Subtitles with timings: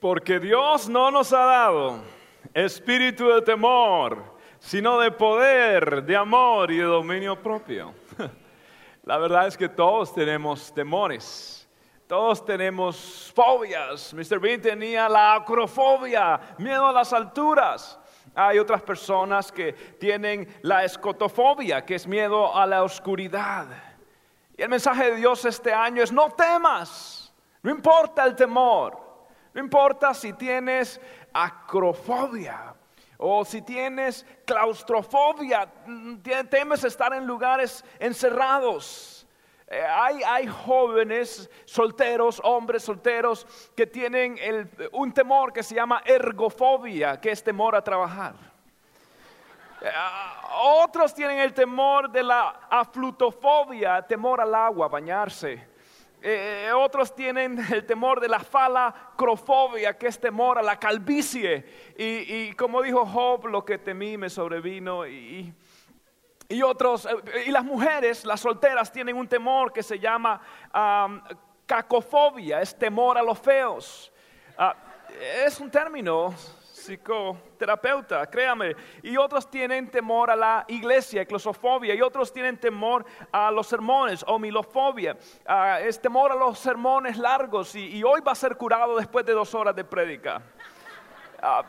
[0.00, 2.02] Porque Dios no nos ha dado
[2.54, 4.22] espíritu de temor,
[4.60, 7.94] sino de poder, de amor y de dominio propio.
[9.02, 11.68] La verdad es que todos tenemos temores.
[12.06, 14.14] Todos tenemos fobias.
[14.14, 14.38] Mr.
[14.38, 17.98] Bean tenía la acrofobia, miedo a las alturas.
[18.34, 23.66] Hay otras personas que tienen la escotofobia, que es miedo a la oscuridad.
[24.56, 29.07] Y el mensaje de Dios este año es no temas, no importa el temor.
[29.58, 31.00] No importa si tienes
[31.32, 32.76] acrofobia
[33.16, 39.26] o si tienes claustrofobia, mm, temes estar en lugares encerrados.
[39.66, 44.38] Eh, hay, jóvenes solteros, hombres solteros, que tienen
[44.92, 48.36] un temor que se llama ergofobia, que es temor a trabajar.
[49.80, 49.90] Eh,
[50.62, 55.67] otros tienen el temor de la aflutofobia, temor al agua, bañarse.
[56.20, 61.64] Eh, otros tienen el temor de la falacrofobia, que es temor a la calvicie.
[61.96, 65.06] Y, como dijo Job, lo que temí me sobrevino.
[65.06, 65.54] Y,
[66.64, 70.40] otros, eh, y las mujeres, las solteras, tienen un temor que se llama
[71.66, 74.12] cacofobia, es temor a los feos.
[74.56, 74.74] Ah,
[75.44, 76.34] es un término
[76.88, 78.74] psicoterapeuta, créame.
[79.02, 81.94] Y otros tienen temor a la iglesia, eclosofobia.
[81.94, 85.16] Y otros tienen temor a los sermones, homilofobia.
[85.46, 87.74] Uh, es temor a los sermones largos.
[87.74, 90.40] Y, hoy va a ser curado después de dos horas de prédica.
[91.42, 91.64] Ah,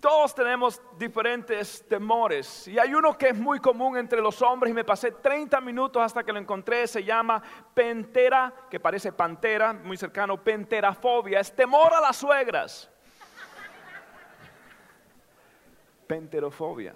[0.00, 4.74] todos tenemos diferentes temores y hay uno que es muy común entre los hombres y
[4.74, 7.42] me pasé 30 minutos hasta que lo encontré, se llama
[7.74, 12.88] pentera, que parece pantera, muy cercano, penterafobia, es temor a las suegras.
[16.08, 16.94] Penterofobia.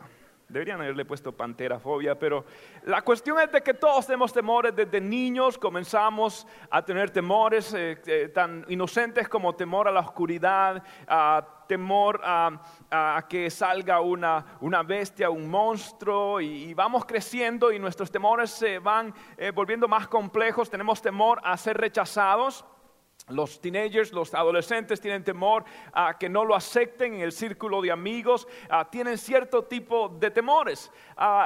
[0.53, 2.45] Deberían haberle puesto panterafobia, pero
[2.85, 4.77] la cuestión es de que todos tenemos temores.
[4.77, 10.83] Desde niños comenzamos a tener temores eh, eh, tan inocentes como temor a la oscuridad,
[11.67, 18.79] temor a, que salga una, bestia, un monstruo, y, vamos creciendo y nuestros temores se
[18.79, 20.69] van eh, volviendo más complejos.
[20.69, 22.63] Tenemos temor a ser rechazados.
[23.29, 27.93] Los teenagers, los adolescentes tienen temor a que no lo acepten en el círculo de
[27.93, 28.49] amigos,
[28.91, 30.91] tienen cierto tipo de temores.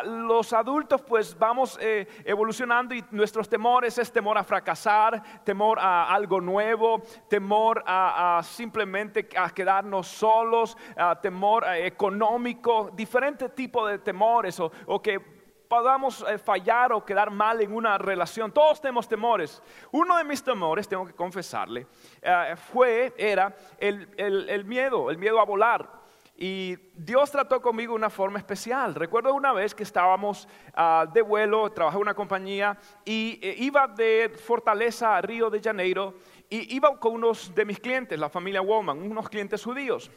[0.05, 6.13] los adultos pues vamos eh, evolucionando y nuestros temores es temor a fracasar, temor a
[6.15, 10.79] algo nuevo, temor a, simplemente a quedarnos solos,
[11.21, 15.36] temor eh, económico, diferente tipo de temores o que
[15.69, 18.53] podamos eh, fallar o quedar mal en una relación.
[18.53, 19.63] Todos tenemos temores.
[19.93, 21.87] Uno de mis temores, tengo que confesarle,
[22.23, 26.07] eh, fue, era el, el, miedo, el miedo a volar.
[26.39, 28.95] Y Dios trató conmigo de una forma especial.
[28.95, 32.77] Recuerdo una vez que estábamos ah, de vuelo, trabajé en una compañía
[33.07, 36.15] y eh, iba de Fortaleza a Río de Janeiro
[36.51, 40.11] y iba con unos de mis clientes, la familia Woman, unos clientes judíos.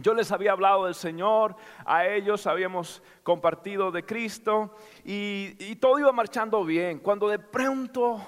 [0.00, 1.54] Yo les había hablado del Señor,
[1.84, 6.98] a ellos habíamos compartido de Cristo y, todo iba marchando bien.
[6.98, 8.26] Cuando de pronto,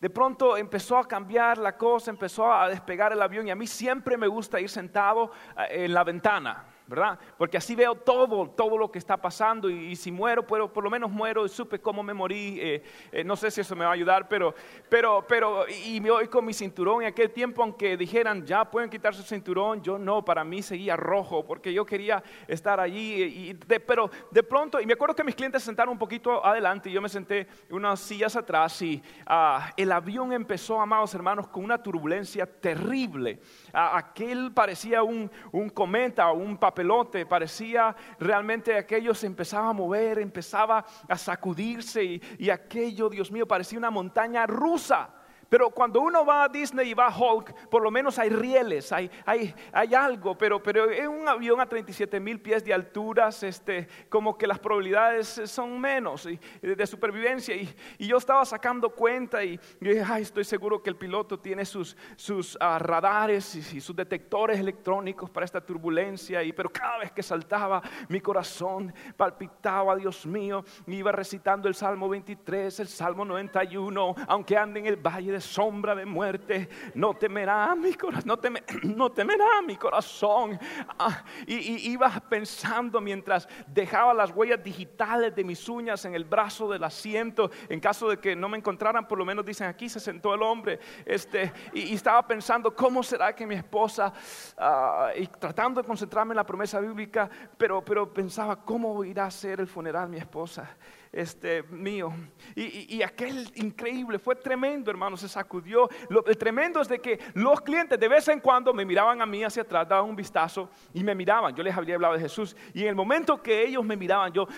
[0.00, 3.66] de pronto empezó a cambiar la cosa, empezó a despegar el avión y a mí
[3.66, 6.71] siempre me gusta ir sentado eh, en la ventana.
[6.86, 7.18] ¿Verdad?
[7.38, 10.90] Porque así veo todo, todo lo que está pasando y, si muero, pero por lo
[10.90, 12.58] menos muero y supe cómo me morí.
[12.60, 12.82] Eh,
[13.12, 14.54] eh, no sé si eso me va a ayudar, pero,
[14.88, 17.02] pero, pero, y me voy con mi cinturón.
[17.02, 20.96] En aquel tiempo, aunque dijeran ya pueden quitar su cinturón, yo no, para mí seguía
[20.96, 23.22] rojo porque yo quería estar allí.
[23.22, 23.54] Y
[23.86, 26.92] pero de pronto, y me acuerdo que mis clientes se sentaron un poquito adelante y
[26.92, 31.82] yo me senté unas sillas atrás y ah, el avión empezó, amados hermanos, con una
[31.82, 33.40] turbulencia terrible.
[33.72, 39.70] Ah, aquel parecía un, un cometa o un papel pelote, parecía realmente aquello se empezaba
[39.70, 45.21] a mover, empezaba a sacudirse y, y aquello, Dios mío, parecía una montaña rusa.
[45.52, 48.90] Pero cuando uno va a Disney y va a Hulk, por lo menos hay rieles,
[48.90, 53.42] hay, hay, hay algo, pero, pero en un avión a 37 mil pies de alturas,
[53.42, 56.26] este, como que las probabilidades son menos
[56.62, 57.54] de supervivencia.
[57.54, 57.68] Y,
[57.98, 61.98] y, yo estaba sacando cuenta y, dije, ay, estoy seguro que el piloto tiene sus,
[62.16, 66.42] sus ah, radares y, sus detectores electrónicos para esta turbulencia.
[66.42, 72.08] Y, pero cada vez que saltaba, mi corazón palpitaba, Dios mío, iba recitando el Salmo
[72.08, 77.74] 23, el Salmo 91, aunque ande en el valle de sombra de muerte, no temerá
[77.74, 78.38] mi corazón, no,
[78.96, 80.58] no temerá mi corazón.
[80.98, 86.70] Ah, y, iba pensando mientras dejaba las huellas digitales de mis uñas en el brazo
[86.70, 90.00] del asiento, en caso de que no me encontraran, por lo menos dicen aquí se
[90.00, 94.12] sentó el hombre, este, y, estaba pensando cómo será que mi esposa,
[94.56, 97.28] ah, y tratando de concentrarme en la promesa bíblica,
[97.58, 100.76] pero, pero pensaba cómo irá a ser el funeral mi esposa.
[101.12, 102.12] Este, mío.
[102.56, 105.88] Y, aquel increíble, fue tremendo, hermano, se sacudió.
[106.08, 109.26] Lo, el tremendo es de que los clientes de vez en cuando me miraban a
[109.26, 111.54] mí hacia atrás, daban un vistazo y me miraban.
[111.54, 112.56] Yo les había hablado de Jesús.
[112.72, 114.48] Y en el momento que ellos me miraban, yo,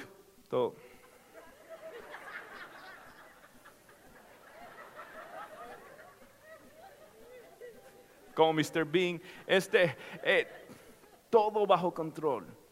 [0.48, 0.74] todo.
[8.32, 8.84] Como Mr.
[8.84, 10.48] Bean, este, eh,
[11.30, 12.63] todo bajo control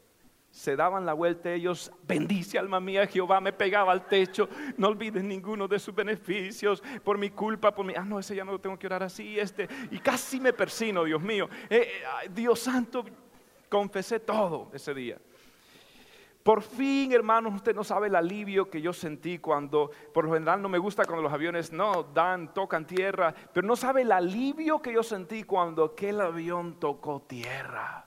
[0.53, 5.25] se daban la vuelta ellos, bendice alma mía, Jehová me pegaba al techo, no olvides
[5.25, 8.61] ninguno de sus beneficios, por mi culpa, por mi, ah no, ese ya no lo
[8.61, 13.03] tengo que orar así, este, y casi me persino, Dios mío, eh, eh, Dios santo,
[13.71, 15.19] confesé todo ese día.
[16.43, 20.61] Por fin, hermanos, usted no sabe el alivio que yo sentí cuando, por lo general
[20.61, 24.83] no me gusta cuando los aviones no dan, tocan tierra, pero no sabe el alivio
[24.83, 28.07] que yo sentí cuando aquel avión tocó tierra.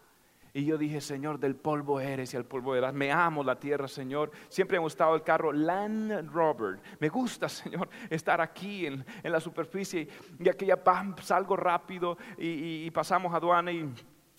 [0.56, 2.94] Y yo dije, Señor, del polvo eres y al polvo eras.
[2.94, 4.32] Me amo la tierra, Señor.
[4.48, 6.80] Siempre me ha gustado el carro Land Rover.
[7.02, 10.08] Me gusta, Señor, estar aquí en, la superficie.
[10.40, 13.94] Y aquella pam, salgo rápido y, pasamos aduana y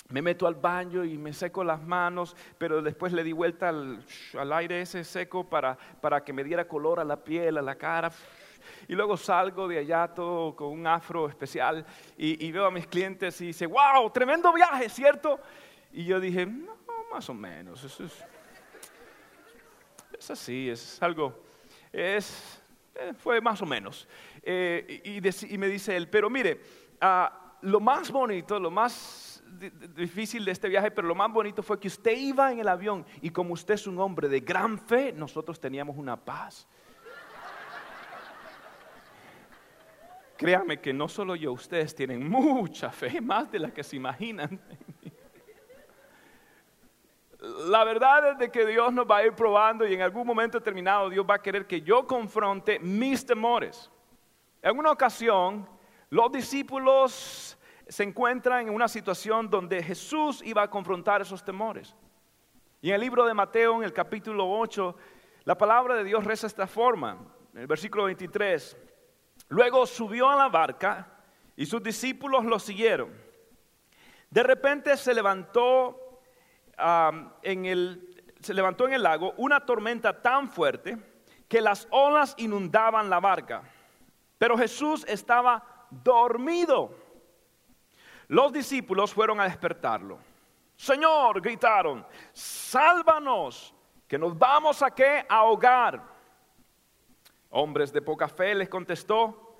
[0.08, 4.02] me meto al baño y me seco las manos, pero después le di vuelta al,
[4.54, 8.10] aire ese seco para, para que me diera color a la piel, a la cara.
[8.88, 11.84] Y luego salgo de allá todo con un afro especial
[12.16, 15.38] y, y veo a mis clientes y dice, wow, tremendo viaje, ¿cierto?
[15.96, 16.76] Y yo dije, no,
[17.10, 18.12] más o menos, eso es,
[20.19, 21.43] es así, es algo,
[21.90, 22.60] es,
[22.94, 24.06] eh, fue más o menos.
[24.43, 26.60] Eh, y, me dice él, pero mire,
[27.00, 29.43] ah, lo más bonito, lo más
[29.96, 33.06] difícil de este viaje, pero lo más bonito fue que usted iba en el avión
[33.22, 36.69] y como usted es un hombre de gran fe, nosotros teníamos una paz.
[40.37, 44.60] Créame que no solo yo, ustedes tienen mucha fe, más de la que se imaginan.
[47.64, 50.58] La verdad es de que Dios nos va a ir probando y en algún momento
[50.58, 53.91] determinado Dios va a querer que yo confronte mis temores.
[54.61, 55.67] En una ocasión,
[56.11, 57.58] los discípulos
[57.88, 61.94] se encuentran en una situación donde Jesús iba a confrontar esos temores.
[62.82, 64.94] Y en el libro de Mateo, en el capítulo 8,
[65.44, 67.19] la palabra de Dios reza esta forma,
[67.55, 68.76] en el versículo 23.
[69.49, 71.09] Luego subió a la barca
[71.56, 73.11] y sus discípulos lo siguieron.
[74.31, 76.06] De repente se levantó
[76.76, 80.99] se levantó en el lago una tormenta tan fuerte
[81.49, 83.62] que las olas inundaban la barca.
[84.38, 86.94] Pero Jesús estaba dormido.
[88.28, 90.19] Los discípulos fueron a despertarlo.
[90.76, 93.75] Señor, gritaron, sálvanos,
[94.06, 95.25] que nos vamos a qué?
[95.28, 96.02] Ahogar.
[97.50, 99.58] Hombres de poca fe les contestó,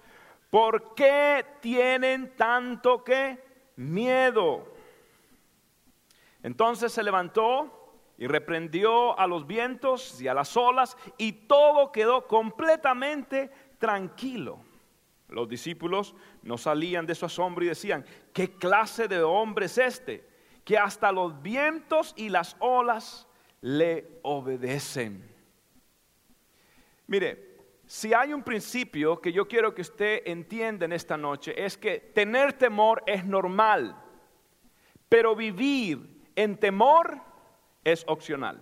[0.51, 4.76] ¿por qué tienen tanto que miedo?
[6.47, 12.29] Entonces se levantó y reprendió a los vientos y a las olas y todo quedó
[12.29, 13.51] completamente
[13.81, 14.61] tranquilo.
[15.29, 16.15] Los discípulos
[16.45, 20.25] no salían de su asombro y decían, ¿qué clase de hombre es este?
[20.65, 23.27] Que hasta los vientos y las olas
[23.61, 25.29] le obedecen.
[27.09, 27.57] Mire,
[27.87, 31.99] si hay un principio que yo quiero que usted entienda en esta noche, es que
[31.99, 34.01] tener temor es normal,
[35.09, 37.21] pero vivir en temor
[37.83, 38.61] es opcional.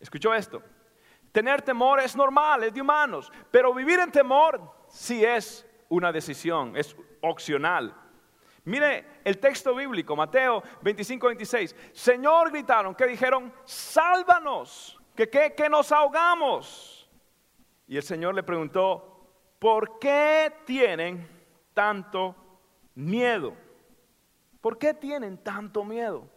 [0.00, 0.62] ¿Escuchó esto?
[1.32, 6.76] Tener temor es normal, es de humanos, pero vivir en temor sí es una decisión,
[6.76, 7.94] es opcional.
[8.64, 11.76] Mire el texto bíblico, Mateo 25, 26.
[11.92, 17.10] Señor, gritaron, que dijeron, sálvanos, que, que nos ahogamos.
[17.88, 19.26] Y el Señor le preguntó,
[19.58, 21.28] ¿por qué tienen
[21.74, 22.36] tanto
[22.94, 23.54] miedo?
[24.60, 26.28] ¿Por qué tienen tanto miedo?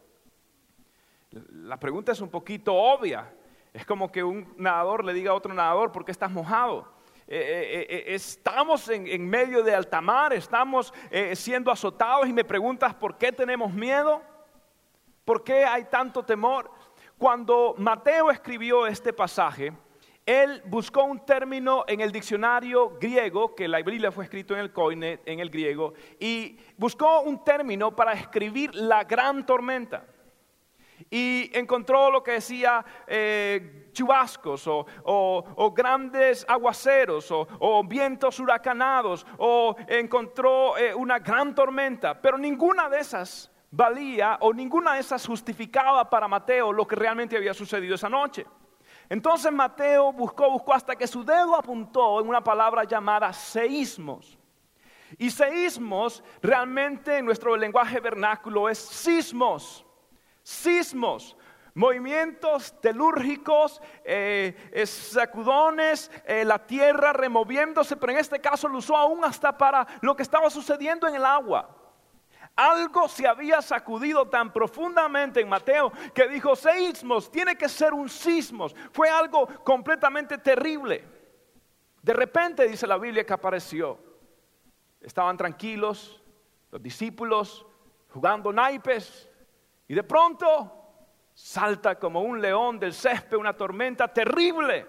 [1.49, 3.33] La pregunta es un poquito obvia.
[3.73, 6.93] Es como que un nadador le diga a otro nadador, ¿por qué estás mojado?
[7.27, 10.93] Eh, eh, eh, estamos en, medio de alta mar, estamos
[11.33, 14.21] siendo azotados y me preguntas por qué tenemos miedo,
[15.25, 16.71] por qué hay tanto temor.
[17.17, 19.73] Cuando Mateo escribió este pasaje,
[20.25, 25.19] él buscó un término en el diccionario griego, que la Biblia fue escrito en el
[25.25, 30.05] en el griego, y buscó un término para escribir la gran tormenta
[31.09, 40.77] y encontró lo que decía eh, chubascos o, grandes aguaceros o, vientos huracanados o encontró
[40.77, 46.27] eh, una gran tormenta, pero ninguna de esas valía o ninguna de esas justificaba para
[46.27, 48.45] Mateo lo que realmente había sucedido esa noche.
[49.09, 54.37] Entonces Mateo buscó, buscó hasta que su dedo apuntó en una palabra llamada seísmos.
[55.17, 59.84] Y seísmos realmente en nuestro lenguaje vernáculo es sismos
[60.45, 61.35] sismos,
[61.73, 69.25] movimientos telúrgicos, eh, sacudones, eh, la tierra removiéndose, pero en este caso lo usó aún
[69.25, 71.75] hasta para lo que estaba sucediendo en el agua.
[72.55, 78.07] Algo se había sacudido tan profundamente en Mateo que dijo, seísmos, tiene que ser un
[78.07, 78.75] sismos.
[78.91, 81.03] Fue algo completamente terrible.
[82.03, 83.97] De repente, dice la Biblia, que apareció.
[85.01, 86.23] Estaban tranquilos
[86.69, 87.65] los discípulos
[88.13, 89.29] jugando naipes
[89.87, 90.71] y de pronto
[91.33, 94.85] salta como un león del césped una tormenta terrible.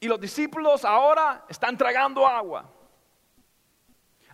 [0.00, 2.70] Y los discípulos ahora están tragando agua.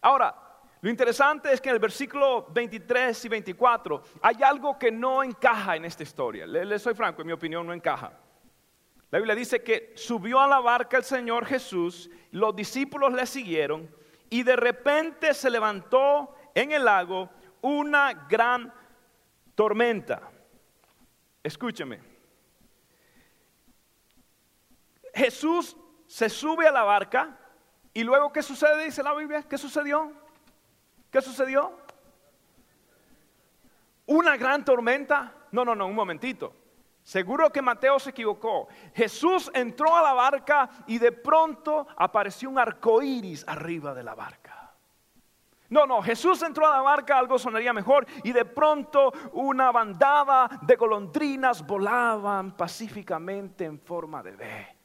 [0.00, 0.34] Ahora,
[0.80, 5.76] lo interesante es que en el versículo 23 y 24 hay algo que no encaja
[5.76, 6.44] en esta historia.
[6.46, 8.12] Le, soy franco, en mi opinión no encaja.
[9.10, 13.88] La Biblia dice que subió a la barca el Señor Jesús, los discípulos le siguieron
[14.28, 17.30] y de repente se levantó en el lago
[17.60, 18.72] una gran
[19.62, 20.20] tormenta.
[21.40, 22.00] Escúcheme.
[25.14, 27.38] Jesús se sube a la barca
[27.94, 28.86] y luego ¿qué sucede?
[28.86, 29.44] Dice la Biblia.
[29.48, 30.10] ¿Qué sucedió?
[31.12, 31.78] ¿Qué sucedió?
[34.06, 35.32] Una gran tormenta.
[35.52, 36.52] No, no, no, un momentito.
[37.04, 38.66] Seguro que Mateo se equivocó.
[38.96, 44.16] Jesús entró a la barca y de pronto apareció un arco iris arriba de la
[44.16, 44.41] barca.
[45.72, 50.60] No, no, Jesús entró a la barca, algo sonaría mejor, y de pronto una bandada
[50.60, 54.76] de golondrinas volaban pacíficamente en forma de B.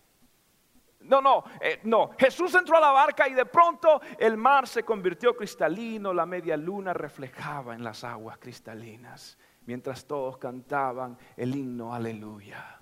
[1.01, 2.12] No, no, eh, no.
[2.17, 6.56] Jesús entró a la barca y de pronto el mar se convirtió cristalino, la media
[6.56, 12.79] luna reflejaba en las aguas cristalinas mientras todos cantaban el himno aleluya.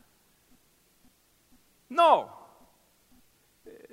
[1.89, 2.45] No.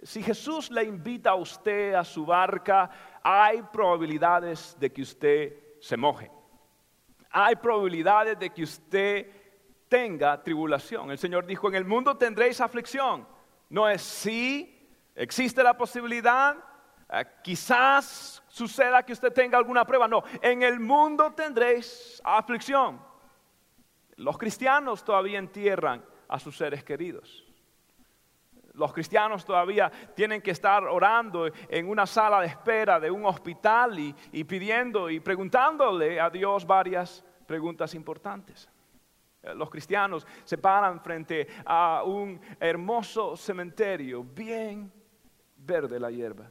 [0.02, 2.90] Si Jesús le invita a usted a su barca,
[3.22, 6.30] hay probabilidades de que usted se moje.
[7.30, 9.30] Hay probabilidades de que usted
[9.88, 11.10] tenga tribulación.
[11.10, 13.26] El Señor dijo, en el mundo tendréis aflicción.
[13.68, 16.56] No es si, existe la posibilidad,
[17.10, 20.08] eh, quizás suceda que usted tenga alguna prueba.
[20.08, 23.00] No, en el mundo tendréis aflicción.
[24.16, 27.44] Los cristianos todavía entierran a sus seres queridos.
[28.74, 33.98] Los cristianos todavía tienen que estar orando en una sala de espera de un hospital
[33.98, 38.68] y, pidiendo y preguntándole a Dios varias preguntas importantes.
[39.54, 44.90] Los cristianos se paran frente a un hermoso cementerio, bien
[45.56, 46.50] verde la hierba.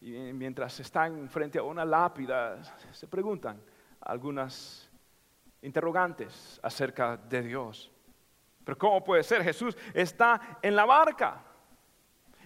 [0.00, 2.62] Y mientras están frente a una lápida,
[2.92, 3.60] se preguntan
[4.00, 4.88] algunas
[5.62, 7.90] interrogantes acerca de Dios.
[8.64, 9.42] Pero ¿cómo puede ser?
[9.42, 11.47] Jesús está en la barca.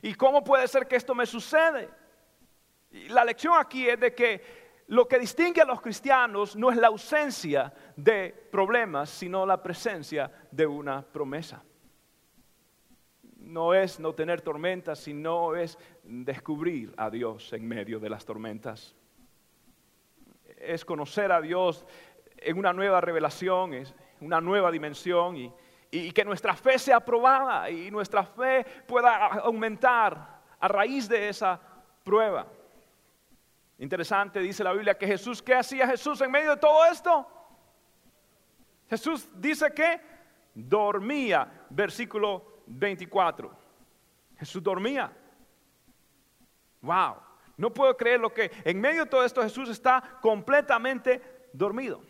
[0.03, 1.89] ¿Y cómo puede ser que esto me sucede?
[3.09, 4.43] la lección aquí es de que
[4.89, 10.31] lo que distingue a los cristianos no es la ausencia de problemas, sino la presencia
[10.51, 11.63] de una promesa.
[13.39, 18.95] No es no tener tormentas, sino es descubrir a Dios en medio de las tormentas.
[20.59, 21.87] Es conocer a Dios
[22.37, 25.53] en una nueva revelación, es una nueva dimensión y,
[25.95, 31.61] y que nuestra fe sea probada y nuestra fe pueda aumentar a raíz de esa
[32.03, 32.47] prueba.
[33.79, 37.27] Interesante, dice la Biblia, que Jesús, ¿qué hacía Jesús en medio de todo esto?
[38.89, 40.01] Jesús dice que
[40.55, 43.55] dormía, versículo 24.
[44.39, 45.13] Jesús dormía.
[46.81, 47.17] Wow,
[47.59, 52.03] no puedo creer lo que en medio de todo esto Jesús está completamente dormido.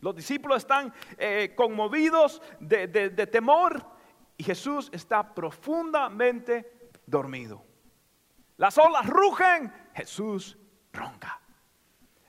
[0.00, 3.84] Los discípulos están eh, conmovidos de, temor
[4.36, 7.64] y Jesús está profundamente dormido.
[8.56, 10.56] Las olas rugen, Jesús
[10.92, 11.40] ronca.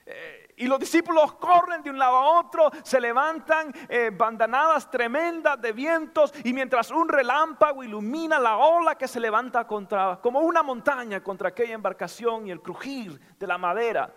[0.05, 5.61] Eh, y los discípulos corren de un lado a otro, se levantan eh, bandanadas tremendas
[5.61, 10.63] de vientos y mientras un relámpago ilumina la ola que se levanta contra, como una
[10.63, 14.13] montaña contra aquella embarcación y el crujir de la madera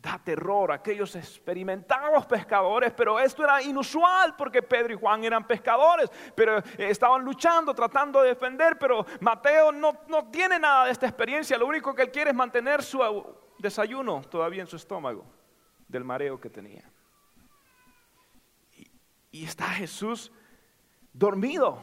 [0.00, 5.46] da terror a aquellos experimentados pescadores, pero esto era inusual porque Pedro y Juan eran
[5.46, 9.94] pescadores, pero estaban luchando, tratando de defender, pero Mateo no,
[10.30, 13.00] tiene nada de esta experiencia, lo único que él quiere es mantener su
[13.58, 15.26] desayuno todavía en su estómago
[15.86, 16.90] del mareo que tenía.
[18.76, 18.90] Y,
[19.32, 20.32] y está Jesús
[21.12, 21.82] dormido.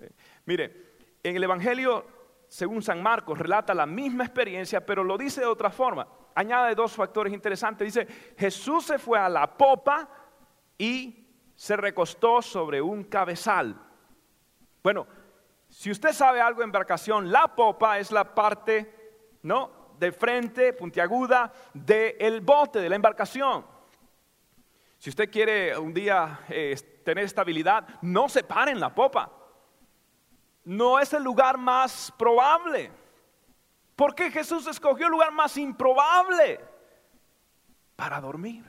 [0.00, 0.10] Eh,
[0.44, 0.84] mire,
[1.22, 2.04] en el Evangelio,
[2.54, 6.06] según San Marcos, relata la misma experiencia, pero lo dice de otra forma
[6.36, 7.94] añade dos factores interesantes.
[7.94, 8.06] Dice,
[8.38, 10.08] Jesús se fue a la popa
[10.78, 13.74] y se recostó sobre un cabezal.
[14.84, 15.06] Bueno,
[15.68, 19.96] si usted sabe algo de embarcación, la popa es la parte, ¿no?
[19.98, 23.66] De frente, puntiaguda, del bote, de la embarcación.
[24.98, 29.43] Si usted quiere un día eh, tener estabilidad, no se pare en la popa.
[30.64, 32.90] No es el lugar más probable.
[33.96, 36.60] Porque Jesús escogió el lugar más improbable
[37.96, 38.64] para dormir.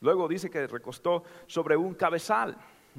[0.00, 2.56] Luego dice que recostó sobre un cabezal.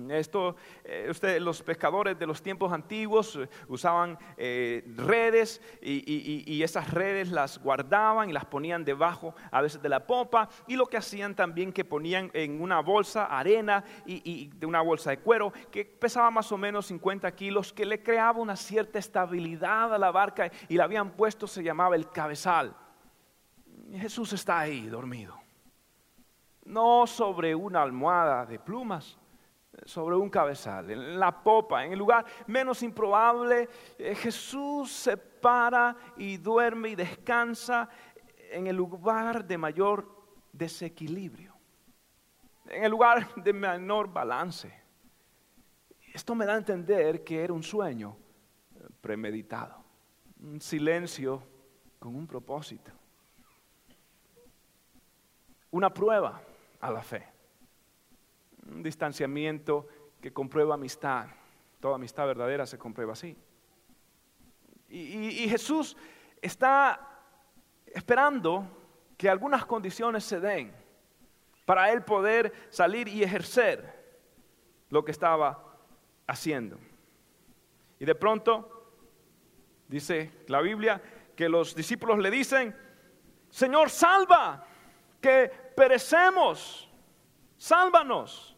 [0.10, 7.30] Esto, eh, los pescadores de los tiempos antiguos eh, usaban eh, redes y, esas redes
[7.30, 11.36] las guardaban y las ponían debajo a veces de la popa y lo que hacían
[11.36, 16.32] también que ponían en una bolsa arena y, de una bolsa de cuero que pesaba
[16.32, 20.76] más o menos 50 kilos que le creaba una cierta estabilidad a la barca y
[20.76, 22.76] la habían puesto, se llamaba el cabezal.
[23.92, 25.38] Jesús está ahí dormido,
[26.66, 29.20] no sobre una almohada de plumas
[29.86, 35.96] sobre un cabezal, en la popa, en el lugar menos improbable, eh, Jesús se para
[36.18, 37.90] y duerme y descansa
[38.52, 40.08] en el lugar de mayor
[40.52, 41.54] desequilibrio,
[42.68, 44.82] en el lugar de menor balance.
[46.14, 48.16] Esto me da a entender que era un sueño
[49.02, 49.84] premeditado,
[50.40, 51.42] un silencio
[52.00, 52.92] con un propósito,
[55.72, 56.40] una prueba
[56.80, 57.33] a la fe
[58.70, 59.88] un distanciamiento
[60.22, 61.28] que comprueba amistad.
[61.80, 63.36] Toda amistad verdadera se comprueba así.
[64.90, 65.98] Y, Jesús
[66.40, 67.20] está
[67.88, 68.68] esperando
[69.18, 70.72] que algunas condiciones se den
[71.66, 74.04] para él poder salir y ejercer
[74.90, 75.78] lo que estaba
[76.28, 76.78] haciendo.
[78.00, 78.94] Y de pronto,
[79.88, 81.02] dice la Biblia,
[81.36, 82.76] que los discípulos le dicen,
[83.50, 84.66] Señor, salva,
[85.20, 86.90] que perecemos,
[87.58, 88.53] sálvanos.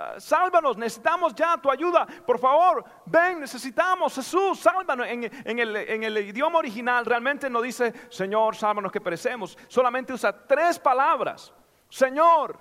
[0.00, 2.06] Ah, sálvanos, necesitamos ya tu ayuda.
[2.24, 5.04] Por favor, ven, necesitamos, Jesús, sálvanos.
[5.08, 9.58] En, el, en, el, idioma original realmente no dice, Señor, sálvanos que perecemos.
[9.66, 11.52] Solamente usa tres palabras.
[11.88, 12.56] Señor,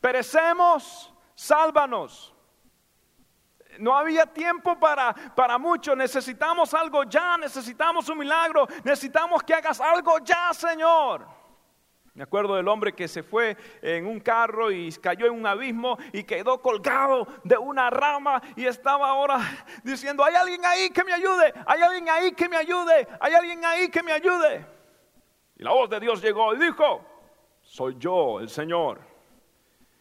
[0.00, 2.32] perecemos, sálvanos.
[3.80, 5.96] No había tiempo para, para mucho.
[5.96, 11.39] Necesitamos algo ya, necesitamos un milagro, necesitamos que hagas algo ya, Señor.
[12.14, 15.96] Me acuerdo del hombre que se fue en un carro y cayó en un abismo
[16.12, 19.38] y quedó colgado de una rama y estaba ahora
[19.84, 23.64] diciendo, hay alguien ahí que me ayude, hay alguien ahí que me ayude, hay alguien
[23.64, 24.66] ahí que me ayude.
[25.56, 27.04] Y la voz de Dios llegó y dijo,
[27.62, 29.00] soy yo, el Señor.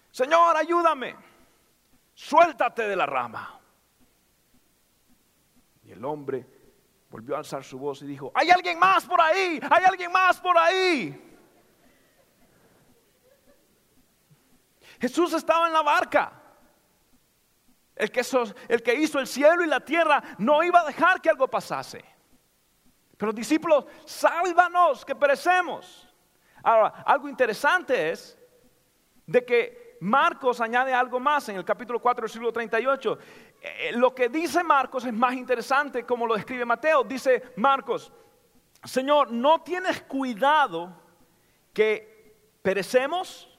[0.10, 1.15] Señor, ayúdame,
[2.15, 3.60] suéltate de la rama.
[5.84, 6.45] Y el hombre
[7.12, 10.39] volvió a alzar su voz y dijo, hay alguien más por ahí, hay alguien más
[10.39, 11.29] por ahí.
[14.99, 16.33] Jesús estaba en la barca.
[17.95, 22.03] El que, hizo el cielo y la tierra no iba a dejar que algo pasase.
[23.17, 26.07] Pero discípulos, sálvanos que perecemos.
[26.63, 28.38] Ahora, algo interesante es
[29.25, 33.19] de que Marcos añade algo más en el capítulo 4, versículo 38.
[33.62, 37.03] Eh, lo que dice Marcos es más interesante como lo describe Mateo.
[37.03, 38.13] Dice Marcos,
[38.85, 41.01] Señor, ¿no tienes cuidado
[41.73, 43.49] que perecemos?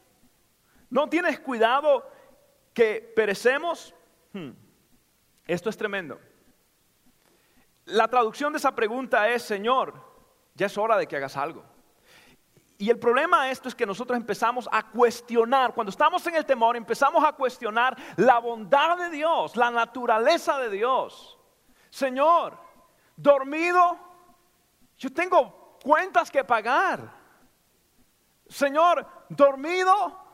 [0.90, 2.08] ¿No tienes cuidado
[2.74, 3.94] que perecemos?
[4.32, 4.50] Hmm.
[5.46, 6.20] Esto es tremendo.
[7.86, 9.94] La traducción de esa pregunta es, Señor,
[10.54, 11.64] ya es hora de que hagas algo.
[12.78, 16.46] Y el problema de esto es que nosotros empezamos a cuestionar, cuando estamos en el
[16.46, 21.38] temor, empezamos a cuestionar la bondad de Dios, la naturaleza de Dios.
[21.90, 22.58] Señor,
[23.16, 23.98] dormido,
[24.96, 27.12] yo tengo cuentas que pagar.
[28.48, 30.29] Señor, dormido,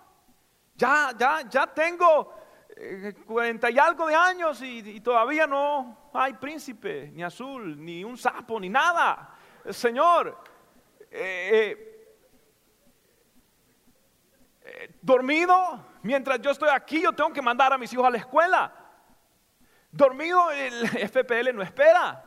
[0.76, 2.32] ya, ya, ya tengo
[2.78, 8.18] eh, cuarenta y algo de años y, todavía no hay príncipe, ni azul, ni un
[8.18, 9.34] sapo, ni nada.
[9.70, 10.38] Señor,
[11.10, 12.08] eh,
[14.62, 18.18] eh, dormido, mientras yo estoy aquí, yo tengo que mandar a mis hijos a la
[18.18, 18.72] escuela.
[19.90, 22.22] Dormido, el FPL no espera.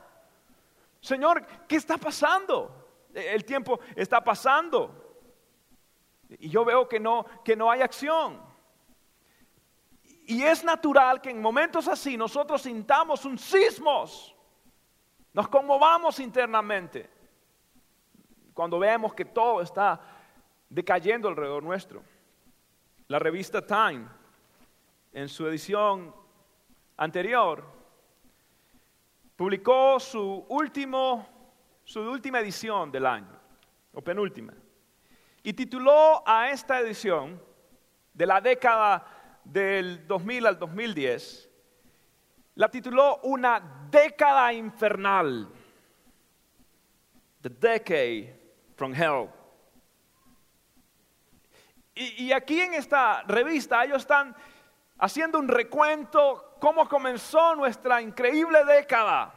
[1.00, 3.08] Señor, ¿qué está pasando?
[3.14, 4.99] El tiempo está pasando.
[6.38, 8.40] Y yo veo que no, que no hay acción.
[10.28, 14.36] Y es natural que en momentos así nosotros sintamos un sismos,
[15.34, 17.10] nos conmovamos internamente,
[18.54, 20.00] cuando vemos que todo está
[20.70, 22.04] decayendo alrededor nuestro.
[23.08, 24.06] La revista Time,
[25.14, 26.14] en su edición
[26.98, 27.64] anterior,
[29.36, 31.28] publicó su, último,
[31.84, 33.40] su última edición del año,
[33.94, 34.54] o penúltima.
[35.50, 37.42] Y tituló a esta edición
[38.14, 39.04] de la década
[39.44, 41.50] del 2000 al 2010,
[42.54, 45.52] la tituló Una década infernal.
[47.42, 48.40] The Decade
[48.76, 49.28] from Hell.
[51.96, 54.36] Y, aquí en esta revista ellos están
[55.00, 59.34] haciendo un recuento cómo comenzó nuestra increíble década.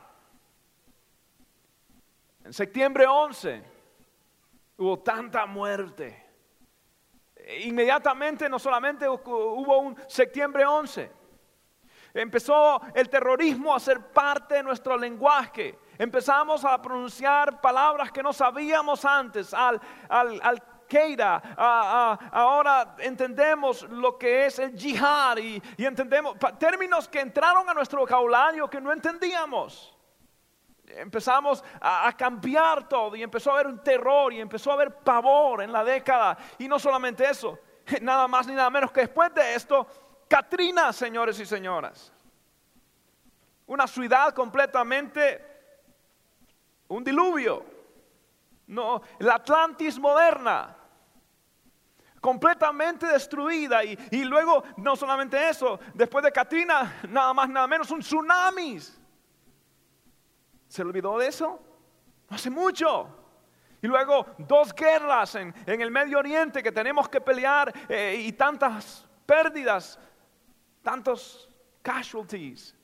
[2.45, 3.72] En septiembre 11
[4.83, 6.31] hubo tanta muerte.
[7.61, 11.11] Inmediatamente no solamente hubo un septiembre 11,
[12.15, 15.79] empezó el terrorismo a ser parte de nuestro lenguaje.
[15.99, 20.63] Empezamos a pronunciar palabras que no sabíamos antes, al, al, al
[21.57, 28.69] ahora entendemos lo que es el jihad y, entendemos términos que entraron a nuestro vocabulario
[28.69, 29.92] que no entendíamos.
[30.97, 35.63] Empezamos a, cambiar todo y empezó a haber un terror y empezó a haber pavor
[35.63, 36.37] en la década.
[36.59, 37.59] Y no solamente eso,
[38.01, 39.87] nada más ni nada menos que después de esto,
[40.29, 42.13] Katrina, señores y señoras.
[43.67, 45.45] Una ciudad completamente,
[46.89, 47.65] un diluvio.
[48.67, 50.77] No, la Atlantis moderna
[52.23, 53.85] completamente destruida.
[53.85, 58.79] Y, luego, no solamente eso, después de Katrina, nada más, nada menos, un tsunami.
[60.73, 61.61] ¿Se olvidó de eso?
[62.31, 63.07] No hace mucho.
[63.83, 69.07] Y luego dos guerras en, el Medio Oriente que tenemos que pelear eh, y tantas
[69.27, 69.99] pérdidas,
[70.81, 71.47] tantos
[71.83, 72.75] casualties.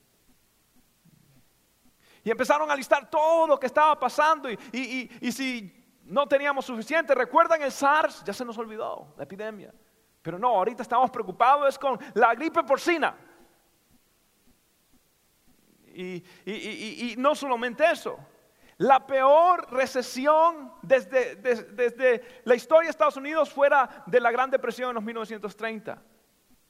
[2.23, 4.51] Y empezaron a listar todo lo que estaba pasando.
[4.51, 7.15] Y, y, y si no teníamos suficiente.
[7.15, 8.23] ¿Recuerdan el SARS?
[8.23, 9.73] Ya se nos olvidó la epidemia.
[10.21, 13.17] Pero no, ahorita estamos preocupados con la gripe porcina.
[16.01, 18.17] Y, no solamente eso,
[18.77, 24.89] la peor recesión desde, desde, la historia de Estados Unidos fuera de la Gran Depresión
[24.89, 26.01] en los 1930.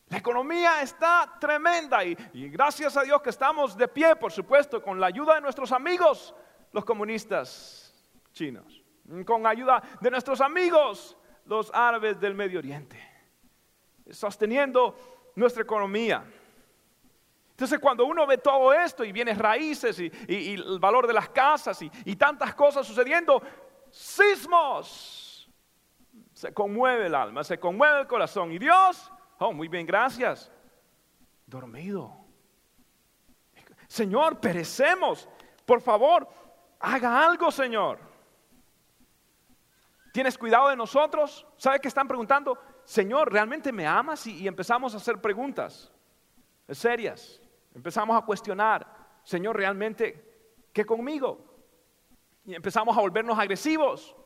[0.07, 2.15] La economía está tremenda y,
[2.49, 6.33] gracias a Dios que estamos de pie, por supuesto, con la ayuda de nuestros amigos,
[6.71, 7.85] los comunistas
[8.31, 8.79] chinos
[9.25, 13.01] con ayuda de nuestros amigos, los árabes del Medio Oriente,
[14.11, 16.23] sosteniendo nuestra economía.
[17.59, 20.09] Entonces cuando uno ve todo esto y viene raíces y,
[20.53, 23.43] el valor de las casas y, tantas cosas sucediendo,
[23.91, 25.51] sismos,
[26.31, 28.53] se conmueve el alma, se conmueve el corazón.
[28.53, 30.49] Y Dios, oh, muy bien, gracias,
[31.45, 32.15] dormido.
[33.89, 35.27] Señor, perecemos.
[35.65, 36.29] Por favor,
[36.79, 37.99] haga algo, Señor.
[40.13, 41.45] ¿Tienes cuidado de nosotros?
[41.57, 42.57] ¿Sabe que están preguntando?
[42.85, 44.25] Señor, ¿realmente me amas?
[44.27, 45.91] Y, empezamos a hacer preguntas
[46.69, 47.41] serias.
[47.79, 48.85] Empezamos a cuestionar,
[49.23, 51.39] Señor, ¿realmente qué conmigo?
[52.43, 54.17] Y empezamos a volvernos agresivos.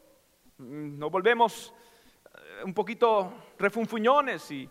[0.57, 1.71] Mm, nos volvemos
[2.33, 4.67] eh, un poquito refunfuñones y,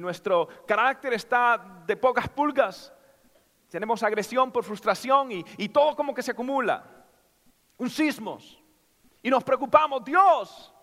[0.00, 2.92] nuestro carácter está de pocas pulgas.
[3.68, 7.06] Tenemos agresión por frustración y, y todo como que se acumula.
[7.78, 8.60] Un sismos.
[9.22, 10.74] Y nos preocupamos, Dios,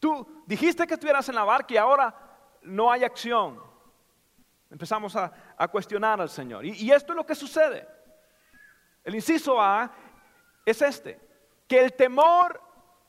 [0.00, 2.14] tú dijiste que estuvieras en la barca y ahora
[2.62, 3.67] no hay acción.
[4.70, 5.32] Empezamos a,
[5.70, 6.64] cuestionar al Señor.
[6.64, 7.88] Y, y esto es lo que sucede.
[9.02, 9.90] El inciso A
[10.64, 11.18] es este,
[11.66, 12.60] que el temor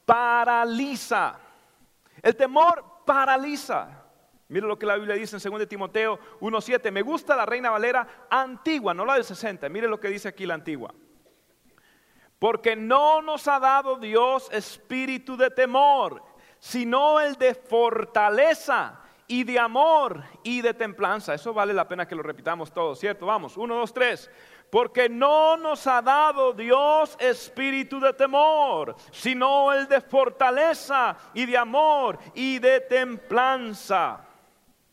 [0.06, 1.38] paraliza.
[2.22, 4.00] El temor paraliza.
[4.48, 6.91] Mire lo que la Biblia dice en 2 Timoteo 1.7.
[6.91, 9.69] Me gusta la Reina Valera antigua, no la del 60.
[9.69, 10.93] Mire lo que dice aquí la antigua.
[12.39, 16.24] Porque no nos ha dado Dios espíritu de temor,
[16.58, 21.36] sino el de fortaleza y de amor y de templanza.
[21.36, 23.28] Eso vale la pena que lo repitamos todos, ¿cierto?
[23.28, 24.30] Vamos, uno, dos, tres.
[24.72, 31.56] Porque no nos ha dado Dios espíritu de temor, sino el de fortaleza y de
[31.56, 34.26] amor y de templanza.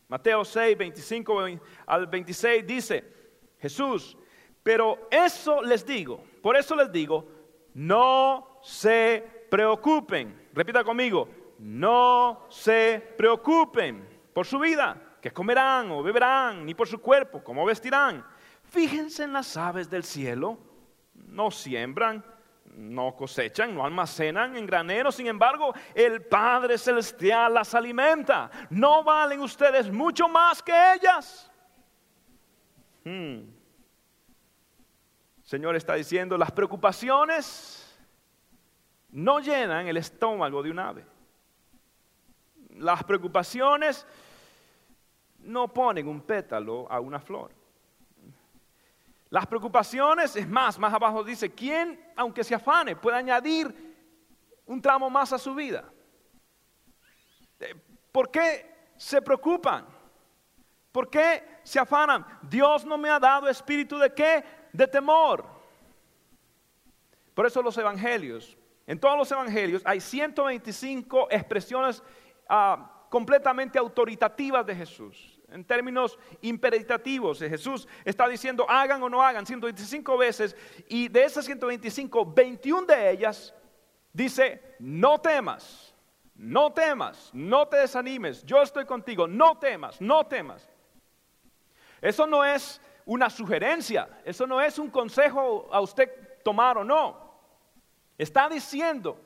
[0.06, 1.44] Mateo 6, 25
[1.86, 3.04] al 26 dice,
[3.58, 4.18] Jesús,
[4.62, 7.26] pero eso les digo, por eso les digo,
[7.72, 10.48] no se preocupen.
[10.52, 11.26] Repita conmigo,
[11.58, 17.64] no se preocupen por su vida, que comerán o beberán, ni por su cuerpo, cómo
[17.64, 18.22] vestirán.
[18.64, 20.58] Fíjense en las aves del cielo,
[21.14, 22.22] no siembran,
[22.74, 28.50] no cosechan, no almacenan en graneros, sin embargo, el Padre Celestial las alimenta.
[28.68, 31.50] ¿No valen ustedes mucho más que ellas?
[33.04, 33.40] Hmm.
[35.44, 37.98] Señor está diciendo, las preocupaciones
[39.12, 41.06] no llenan el estómago de un ave.
[42.78, 44.06] Las preocupaciones
[45.46, 47.50] no ponen un pétalo a una flor.
[49.30, 53.74] Las preocupaciones, es más, más abajo dice, ¿quién, aunque se afane, puede añadir
[54.66, 55.84] un tramo más a su vida?
[57.60, 57.74] Eh,
[58.12, 59.86] ¿Por qué se preocupan?
[60.92, 62.24] ¿Por qué se afanan?
[62.42, 64.44] Dios no me ha dado espíritu de qué?
[64.76, 65.44] de temor.
[67.34, 68.56] Por eso los evangelios,
[68.86, 72.02] en todos los evangelios hay 125 expresiones
[72.48, 77.38] ah, completamente autoritativas de Jesús, en términos imperativos.
[77.38, 80.56] Jesús está diciendo hagan o no hagan 125 veces
[80.88, 83.54] y de esas 125, 21 de ellas
[84.12, 85.94] dice no temas,
[86.34, 90.68] no temas, no te desanimes, yo estoy contigo, no temas, no temas.
[92.00, 97.26] Eso no es una sugerencia, eso no es un consejo a usted tomar o no.
[98.18, 99.20] Está diciendo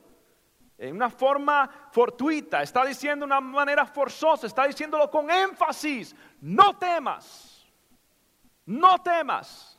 [0.81, 6.79] en una forma fortuita, está diciendo de una manera forzosa, está diciéndolo con énfasis, no
[6.79, 7.71] temas,
[8.65, 9.79] no temas.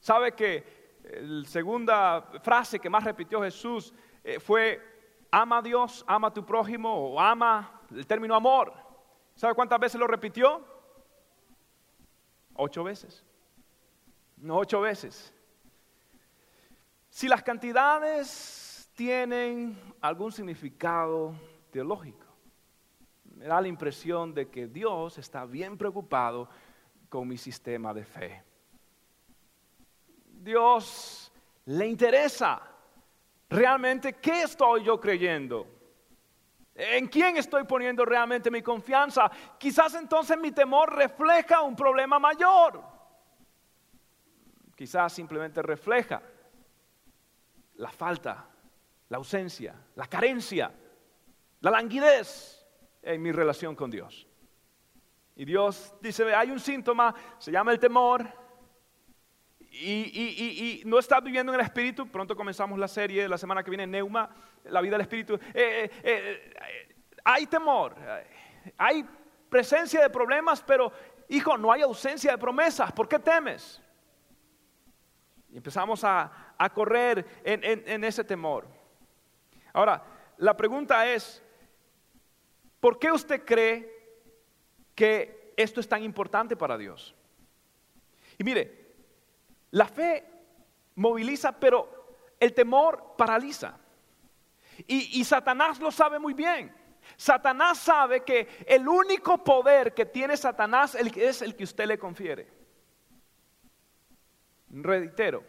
[0.00, 3.92] ¿Sabe que la segunda frase que más repitió Jesús
[4.24, 4.80] eh, fue,
[5.30, 8.72] ama a Dios, ama a tu prójimo o ama el término amor?
[9.34, 10.64] ¿Sabe cuántas veces lo repitió?
[12.54, 13.22] Ocho veces.
[14.38, 15.30] No, ocho veces.
[17.10, 18.67] Si las cantidades
[18.98, 21.32] tienen algún significado
[21.70, 22.26] teológico,
[23.36, 26.48] me da la impresión de que Dios está bien preocupado
[27.08, 28.42] con mi sistema de fe.
[30.40, 31.30] Dios
[31.66, 32.60] le interesa
[33.48, 35.64] realmente qué estoy yo creyendo.
[36.74, 39.30] ¿En quién estoy poniendo realmente mi confianza?
[39.58, 42.82] Quizás entonces mi temor refleja un problema mayor.
[44.74, 46.20] Quizás simplemente refleja
[47.76, 48.47] la falta,
[49.08, 50.72] la ausencia, la carencia,
[51.60, 52.66] la languidez
[53.02, 54.26] en mi relación con Dios.
[55.34, 58.26] Y Dios dice, hay un síntoma, se llama el temor,
[59.70, 63.86] y, no estás viviendo en el Espíritu, pronto comenzamos la serie la semana que viene,
[63.86, 64.28] Neuma,
[64.64, 65.34] la vida del Espíritu.
[65.34, 67.94] Eh, eh, eh, hay temor,
[68.76, 69.06] hay
[69.48, 70.92] presencia de problemas, pero
[71.28, 72.92] hijo, no hay ausencia de promesas.
[72.92, 73.82] ¿Por qué temes?
[75.50, 76.32] Y empezamos a,
[76.74, 78.77] correr en ese temor.
[79.78, 80.02] Ahora,
[80.38, 81.40] la pregunta es,
[82.80, 83.88] ¿por qué usted cree
[84.92, 87.14] que esto es tan importante para Dios?
[88.38, 88.86] Y mire,
[89.70, 90.26] la fe
[90.96, 93.78] moviliza, pero el temor paraliza.
[94.88, 96.74] Y, Satanás lo sabe muy bien.
[97.16, 102.50] Satanás sabe que el único poder que tiene Satanás es el que usted le confiere.
[104.70, 105.44] Reitero,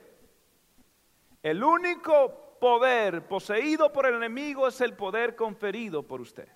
[1.41, 6.47] el único poder poseído por el enemigo es el poder conferido por usted.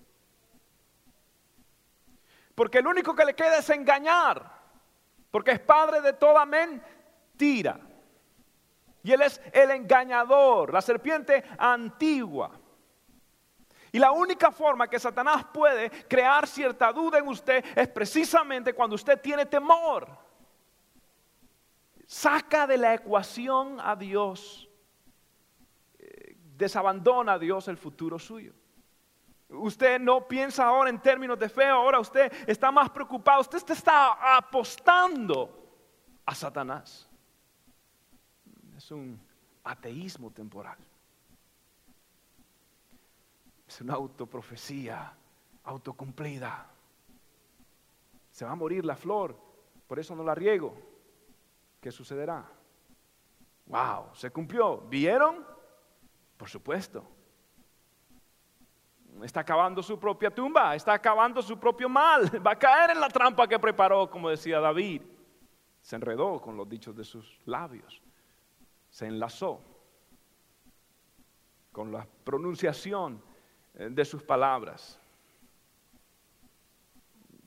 [2.54, 4.50] Porque el único que le queda es engañar,
[5.30, 6.82] porque es padre de toda men
[7.36, 7.80] tira.
[9.02, 12.52] Y él es el engañador, la serpiente antigua.
[13.92, 18.96] Y la única forma que Satanás puede crear cierta duda en usted es precisamente cuando
[18.96, 20.08] usted tiene temor.
[22.06, 24.68] Saca de la ecuación a Dios,
[26.56, 28.52] desabandona a Dios el futuro suyo.
[29.48, 34.36] Usted no piensa ahora en términos de fe, ahora usted está más preocupado, usted está
[34.36, 35.60] apostando
[36.24, 37.08] a Satanás
[38.76, 39.18] es un
[39.64, 40.76] ateísmo temporal.
[43.66, 45.12] Es una autoprofecía
[45.64, 46.66] autocumplida.
[48.30, 49.36] Se va a morir la flor,
[49.86, 50.76] por eso no la riego.
[51.80, 52.46] ¿Qué sucederá?
[53.66, 54.78] Wow, se cumplió.
[54.82, 55.46] ¿Vieron?
[56.44, 57.02] Por supuesto.
[59.22, 62.30] Está acabando su propia tumba, está acabando su propio mal.
[62.46, 65.00] Va a caer en la trampa que preparó, como decía David.
[65.80, 68.02] Se enredó con los dichos de sus labios
[68.90, 69.62] se enlazó
[71.72, 73.22] con la pronunciación
[73.74, 75.00] eh, de sus palabras.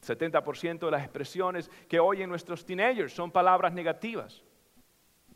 [0.02, 4.44] 70% de las expresiones que oyen nuestros teenagers son palabras negativas.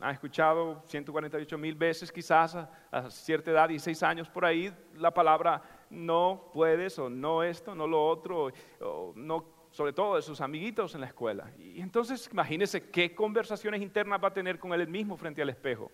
[0.02, 5.62] Han escuchado 148 mil veces quizás a, cierta edad, 16 años por ahí, la palabra
[5.90, 8.48] no puedes o no esto, no lo otro,
[8.80, 11.52] o no, sobre todo de sus amiguitos en la escuela.
[11.56, 15.92] Y entonces imagínese qué conversaciones internas va a tener con él mismo frente al espejo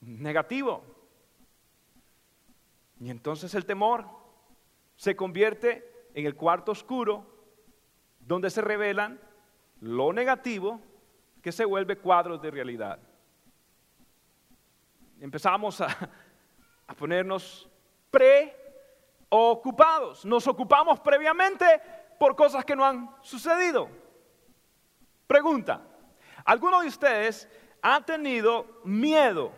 [0.00, 0.84] negativo.
[3.00, 4.06] Y entonces el temor
[4.94, 7.26] se convierte en el cuarto oscuro
[8.20, 9.20] donde se revelan
[9.80, 10.80] lo negativo
[11.42, 13.07] que se vuelve cuadros de realidad.
[15.20, 15.88] Empezamos a,
[16.86, 17.68] a ponernos
[19.28, 20.24] preocupados.
[20.24, 21.64] Nos ocupamos previamente
[22.18, 23.88] por cosas que no han sucedido.
[25.26, 25.82] Pregunta,
[26.44, 27.48] ¿alguno de ustedes
[27.82, 29.52] ha tenido miedo?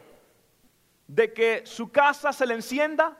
[1.14, 3.16] de que su casa se le encienda?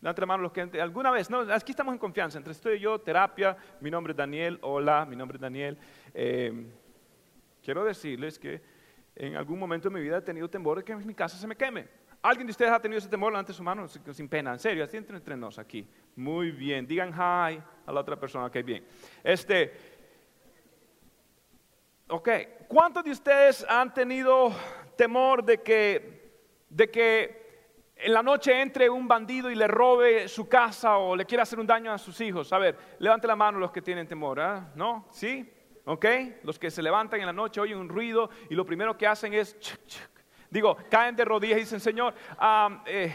[0.00, 3.00] Levante la los que alguna vez, no, aquí estamos en confianza, entre usted y yo,
[3.00, 5.76] terapia, mi nombre es Daniel, hola, mi nombre es Daniel.
[6.14, 6.70] Eh,
[7.60, 8.62] quiero decirles que
[9.16, 11.56] en algún momento de mi vida he tenido temor de que mi casa se me
[11.56, 11.88] queme.
[12.22, 13.32] ¿Alguien de ustedes ha tenido ese temor?
[13.32, 15.88] Levante su mano sin pena, en serio, así entre, entre nos aquí.
[16.16, 18.86] Muy bien, digan hi a la otra persona, ok, bien.
[19.22, 19.72] Este,
[22.08, 22.28] ok,
[22.68, 24.52] ¿cuántos de ustedes han tenido
[24.96, 27.46] temor de que, de que
[27.96, 31.58] en la noche entre un bandido y le robe su casa o le quiera hacer
[31.58, 32.52] un daño a sus hijos.
[32.52, 34.70] A ver, levante la mano los que tienen temor, ¿ah?
[34.74, 35.06] ¿no?
[35.10, 35.50] ¿Sí?
[35.86, 36.04] ¿Ok?
[36.42, 39.32] Los que se levantan en la noche, oyen un ruido y lo primero que hacen
[39.32, 39.56] es,
[40.50, 42.12] digo, caen de rodillas y dicen, Señor,
[42.86, 43.14] eh,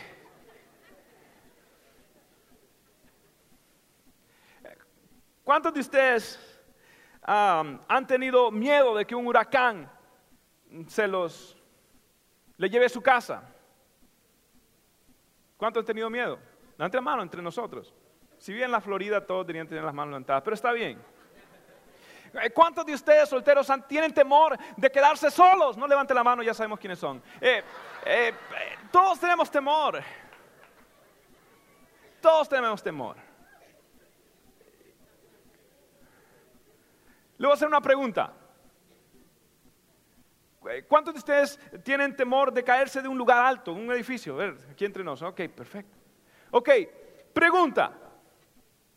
[5.44, 6.62] ¿cuántos de ustedes
[7.24, 9.92] han tenido miedo de que un huracán
[10.88, 11.58] se los
[12.56, 13.54] le lleve a su casa?
[15.58, 16.40] ¿Cuántos han tenido miedo?
[16.78, 17.94] Levante la mano entre nosotros.
[18.38, 21.12] Si bien en la Florida todos tenían que tener las manos levantadas, pero está bien.
[22.34, 25.76] Eh, ¿Cuántos de ustedes solteros tienen temor de quedarse solos?
[25.76, 27.22] No levante la mano, ya sabemos quiénes son.
[27.42, 27.62] Eh,
[28.06, 28.34] eh,
[28.92, 30.02] todos tenemos temor.
[32.22, 33.18] Todos tenemos temor.
[37.38, 38.34] Le voy a hacer una pregunta.
[40.88, 44.36] ¿Cuántos de ustedes tienen temor de caerse de un lugar alto, un edificio?
[44.36, 45.32] A ver, aquí entre nosotros.
[45.32, 45.98] Ok, perfecto.
[46.52, 46.70] Ok,
[47.34, 48.01] pregunta.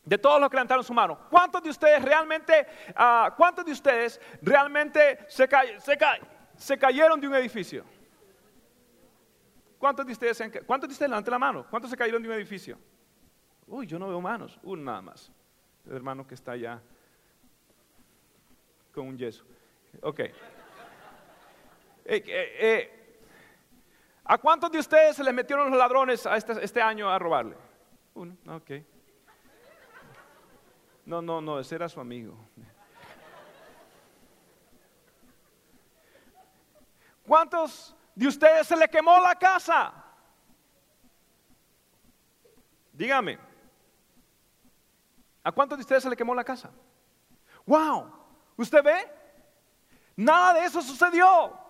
[0.05, 4.21] De todos los que levantaron su mano, ¿cuántos de ustedes realmente, uh, cuántos de ustedes
[4.43, 5.99] realmente se, se,
[6.57, 7.85] se cayeron de un edificio?
[9.79, 11.67] ¿Cuántos de ustedes, cuántos de ustedes levanten la mano?
[11.69, 12.79] ¿Cuántos se cayeron de un edificio?
[13.67, 15.31] Uy, yo no veo manos, uno nada más.
[15.87, 16.81] El hermano que está allá
[18.93, 19.45] con un yeso.
[20.01, 20.21] Ok.
[20.21, 20.33] Eh,
[22.07, 23.17] eh, eh,
[24.25, 27.57] ¿A cuántos de ustedes se les metieron los ladrones a este, este, año a robarle?
[28.15, 28.71] Uno, ok.
[31.05, 32.37] No, no, no, ese era su amigo.
[37.27, 39.93] ¿Cuántos de ustedes se le quemó la casa?
[42.93, 43.39] Dígame.
[45.43, 46.71] ¿A cuántos de ustedes se le quemó la casa?
[47.67, 48.11] ¡Wow!
[48.57, 49.11] ¿Usted ve?
[50.17, 51.64] Nada de eso sucedió.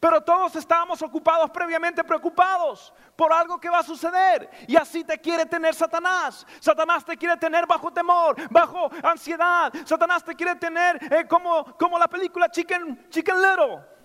[0.00, 4.48] Pero todos estábamos ocupados previamente, preocupados por algo que va a suceder.
[4.68, 6.46] Y así te quiere tener Satanás.
[6.60, 9.72] Satanás te quiere tener bajo temor, bajo ansiedad.
[9.84, 13.98] Satanás te quiere tener eh, como, como la película Chicken, Chicken Little.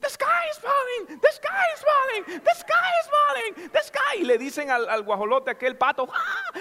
[0.00, 4.16] The sky is falling, the sky is falling, the sky is falling, the sky.
[4.18, 6.52] Y le dicen al, guajolote, aquel pato, ah,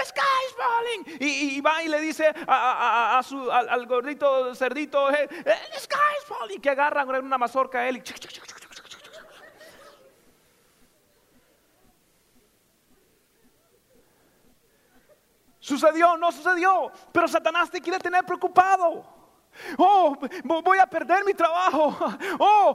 [0.00, 1.00] the sky is falling.
[1.20, 6.24] Y, va y le dice a, su, al, gordito cerdito, eh, eh, the sky is
[6.26, 6.60] falling.
[6.60, 8.02] Que agarran una mazorca a él y
[15.62, 19.19] Sucedió, no sucedió, pero Satanás te quiere tener preocupado.
[19.76, 21.96] Oh, voy a perder mi trabajo.
[22.38, 22.74] Oh,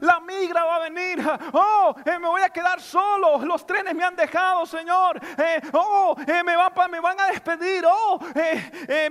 [0.00, 1.24] la migra va a venir.
[1.52, 3.38] Oh, eh, me voy a quedar solo.
[3.44, 5.20] Los trenes me han dejado, Señor.
[5.38, 7.84] Eh, oh, eh, me, van a despedir.
[7.86, 8.18] Oh,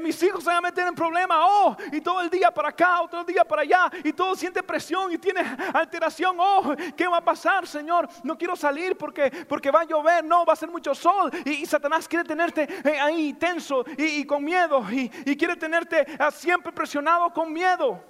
[0.02, 1.38] mis hijos se van a meter en problemas.
[1.42, 3.90] Oh, y todo el día para acá, otro día para allá.
[4.04, 5.42] Y todo siente presión y tiene
[5.74, 6.36] alteración.
[6.40, 8.08] Oh, ¿qué va a pasar, Señor?
[8.24, 10.24] No quiero salir porque, porque va a llover.
[10.24, 11.32] No, va a ser mucho sol.
[11.46, 12.68] Y, Satanás quiere tenerte
[13.02, 14.86] ahí tenso y, con miedo.
[14.92, 18.04] Y, y quiere tenerte ah, siempre presionado con miedo.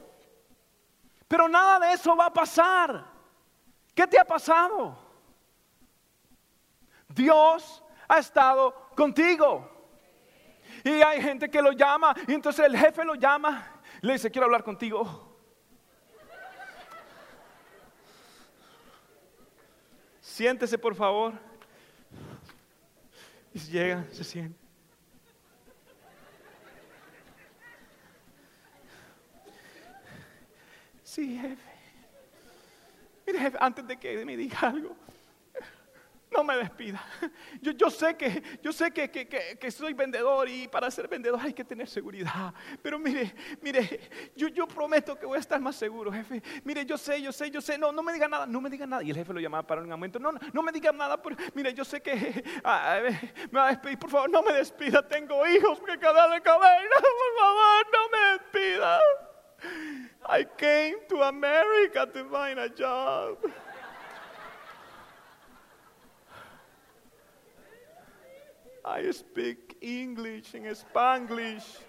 [1.28, 3.06] Pero nada de eso va a pasar.
[3.94, 4.98] ¿Qué te ha pasado?
[7.10, 9.72] Dios ha estado contigo.
[10.84, 14.46] Y hay gente que lo llama y entonces el jefe lo llama, le dice, quiero
[14.46, 15.36] hablar contigo.
[20.20, 21.34] Siéntese por favor.
[23.54, 24.65] Y llega, se siente.
[31.16, 31.72] Sí, jefe.
[33.26, 34.94] Mire, jefe, antes de que me diga algo,
[36.30, 37.02] no me despida.
[37.62, 39.26] Yo, yo sé, que, yo sé que, que,
[39.58, 42.54] que, soy vendedor y para ser vendedor hay que tener seguridad.
[42.82, 46.44] Pero mire, mire, yo, yo prometo que voy a estar más seguro, jefe.
[46.66, 47.78] Mire, yo sé, yo sé, yo sé.
[47.78, 49.02] No, no me diga nada, no me diga nada.
[49.02, 50.20] Y el jefe lo llamaba para un momento.
[50.20, 51.22] No, no, no me diga nada.
[51.22, 53.00] Pero, mire, yo sé que ah,
[53.50, 53.98] me va a despedir.
[53.98, 55.08] Por favor, no me despida.
[55.08, 56.90] Tengo hijos que cada de cabello.
[56.92, 59.00] Por favor, no me despida.
[60.28, 63.38] I came to America to find a job.
[68.84, 71.80] I speak English and Spanglish.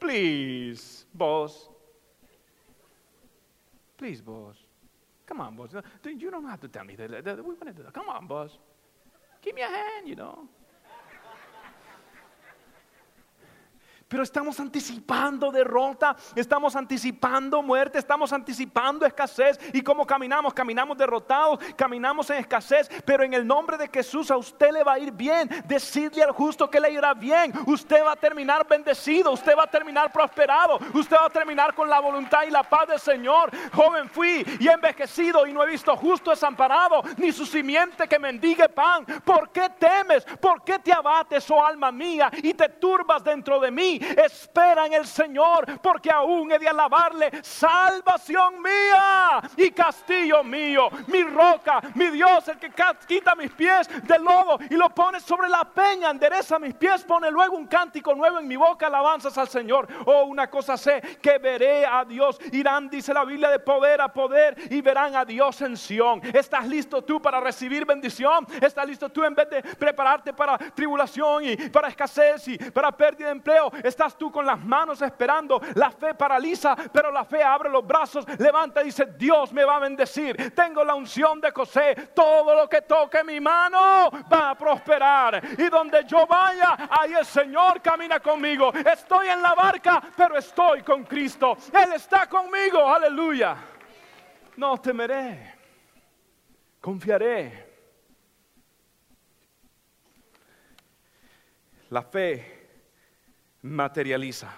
[0.00, 1.68] Please, boss.
[3.96, 4.56] Please, boss.
[5.26, 5.70] Come on, boss.
[6.04, 7.10] You don't have to tell me that.
[7.44, 7.82] We want to.
[7.92, 8.56] Come on, boss.
[9.42, 10.48] Give me a hand, you know.
[14.08, 19.58] Pero estamos anticipando derrota, estamos anticipando muerte, estamos anticipando escasez.
[19.74, 20.54] ¿Y cómo caminamos?
[20.54, 22.88] Caminamos derrotados, caminamos en escasez.
[23.04, 25.50] Pero en el nombre de Jesús a usted le va a ir bien.
[25.66, 27.52] Decidle al justo que le irá bien.
[27.66, 31.90] Usted va a terminar bendecido, usted va a terminar prosperado, usted va a terminar con
[31.90, 33.50] la voluntad y la paz del Señor.
[33.74, 38.70] Joven fui y envejecido y no he visto justo desamparado, ni su simiente que mendigue
[38.70, 39.04] pan.
[39.22, 40.24] ¿Por qué temes?
[40.40, 43.97] ¿Por qué te abates, oh alma mía, y te turbas dentro de mí?
[44.02, 51.22] Espera en el Señor, porque aún he de alabarle, salvación mía y castillo mío, mi
[51.22, 52.70] roca, mi Dios, el que
[53.06, 57.30] quita mis pies del lodo y lo pone sobre la peña, endereza mis pies, pone
[57.30, 59.88] luego un cántico nuevo en mi boca, alabanzas al Señor.
[60.06, 64.08] Oh, una cosa sé, que veré a Dios, irán, dice la Biblia, de poder a
[64.12, 66.20] poder y verán a Dios en Sión.
[66.34, 68.46] ¿Estás listo tú para recibir bendición?
[68.60, 73.26] ¿Estás listo tú en vez de prepararte para tribulación y para escasez y para pérdida
[73.26, 73.70] de empleo?
[73.88, 75.60] Estás tú con las manos esperando.
[75.74, 79.76] La fe paraliza, pero la fe abre los brazos, levanta y dice, Dios me va
[79.76, 80.54] a bendecir.
[80.54, 82.10] Tengo la unción de José.
[82.14, 85.42] Todo lo que toque mi mano va a prosperar.
[85.58, 88.72] Y donde yo vaya, ahí el Señor camina conmigo.
[88.72, 91.56] Estoy en la barca, pero estoy con Cristo.
[91.72, 92.86] Él está conmigo.
[92.86, 93.56] Aleluya.
[94.56, 95.54] No temeré.
[96.80, 97.66] Confiaré.
[101.90, 102.57] La fe
[103.62, 104.52] materializa.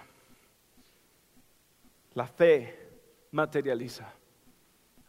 [2.13, 2.79] La fe
[3.31, 4.13] materializa.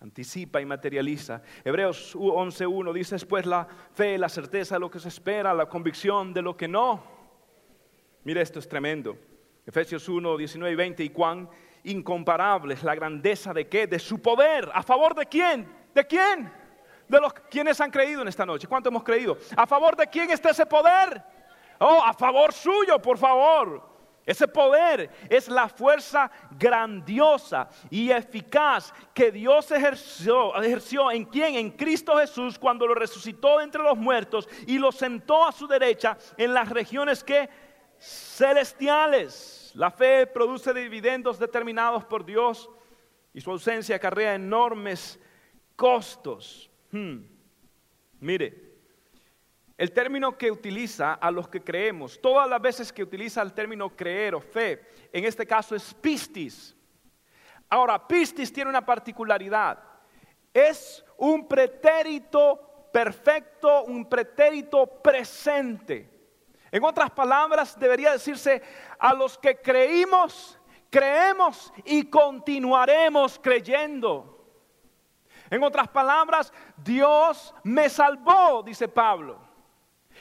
[0.01, 1.43] Anticipa y materializa.
[1.65, 6.35] Hebreos 11.1 dice después la fe, la certeza de lo que se espera, la convicción
[6.35, 7.03] de lo que no.
[8.25, 9.17] Mire, esto es tremendo.
[9.65, 11.05] Efesios 1, 19 y 20.
[11.05, 11.49] Y cuán
[11.85, 13.87] incomparable es la grandeza de qué?
[13.87, 14.69] De su poder.
[14.75, 15.69] ¿A favor de quién?
[15.95, 16.53] ¿De quién?
[17.09, 18.67] De los quienes han creído en esta noche.
[18.67, 19.39] ¿Cuánto hemos creído?
[19.57, 21.23] ¿A favor de quién está ese poder?
[21.79, 23.93] Oh, a favor suyo, por favor.
[24.25, 32.17] Ese poder es la fuerza grandiosa y eficaz que Dios ejerció, en quien, en Cristo
[32.17, 36.69] Jesús, cuando lo resucitó entre los muertos y lo sentó a su derecha en las
[36.69, 37.49] regiones que
[37.99, 39.73] celestiales.
[39.75, 42.71] La fe produce dividendos determinados por Dios
[43.35, 45.19] y su ausencia acarrea enormes
[45.75, 46.71] costos.
[46.93, 47.23] Hmm.
[48.21, 48.72] Mire,
[49.77, 53.91] el término que utiliza a los que creemos, todas las veces que utiliza el término
[53.91, 56.77] creer o fe, en este caso es pistis.
[57.69, 59.79] Ahora, pistis tiene una particularidad.
[60.53, 66.11] Es un pretérito perfecto, un pretérito presente.
[66.71, 68.63] En otras palabras, debería decirse
[68.99, 70.59] a los que creímos,
[70.91, 74.47] creemos y continuaremos creyendo.
[75.49, 79.52] En otras palabras, Dios me salvó, dice Pablo.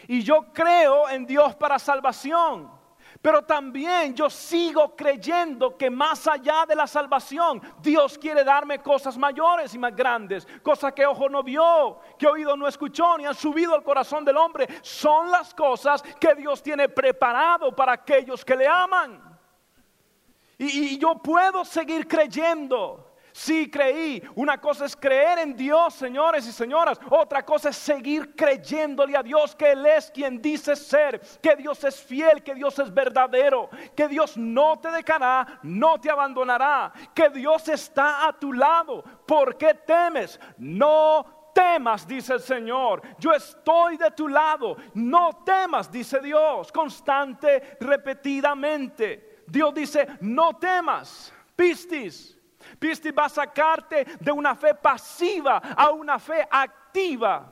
[0.08, 2.82] Y yo creo en Dios para salvación.
[3.22, 9.16] Pero también yo sigo creyendo que más allá de la salvación, Dios quiere darme cosas
[9.16, 13.36] mayores y más grandes, cosas que ojo no vio, que oído no escuchó, ni han
[13.36, 14.68] subido al corazón del hombre.
[14.82, 19.40] Son las cosas que Dios tiene preparado para aquellos que le aman.
[20.58, 23.11] Y, y yo puedo seguir creyendo.
[23.34, 24.22] Sí creí.
[24.36, 27.00] Una cosa es creer en Dios, señores y señoras.
[27.10, 31.22] Otra cosa es seguir creyéndole a Dios que Él es quien dice ser.
[31.42, 33.70] Que Dios es fiel, que Dios es verdadero.
[33.96, 36.92] Que Dios no te dejará, no te abandonará.
[37.14, 39.04] Que Dios está a tu lado.
[39.26, 40.40] ¿Por qué temes?
[40.58, 43.02] No temas, dice el Señor.
[43.18, 44.78] Yo estoy de tu lado.
[44.94, 49.44] No temas, dice Dios, constante, repetidamente.
[49.48, 51.34] Dios dice, no temas.
[51.56, 52.41] Pistis.
[52.82, 57.46] Pisti va a sacarte de una fe pasiva a una fe activa.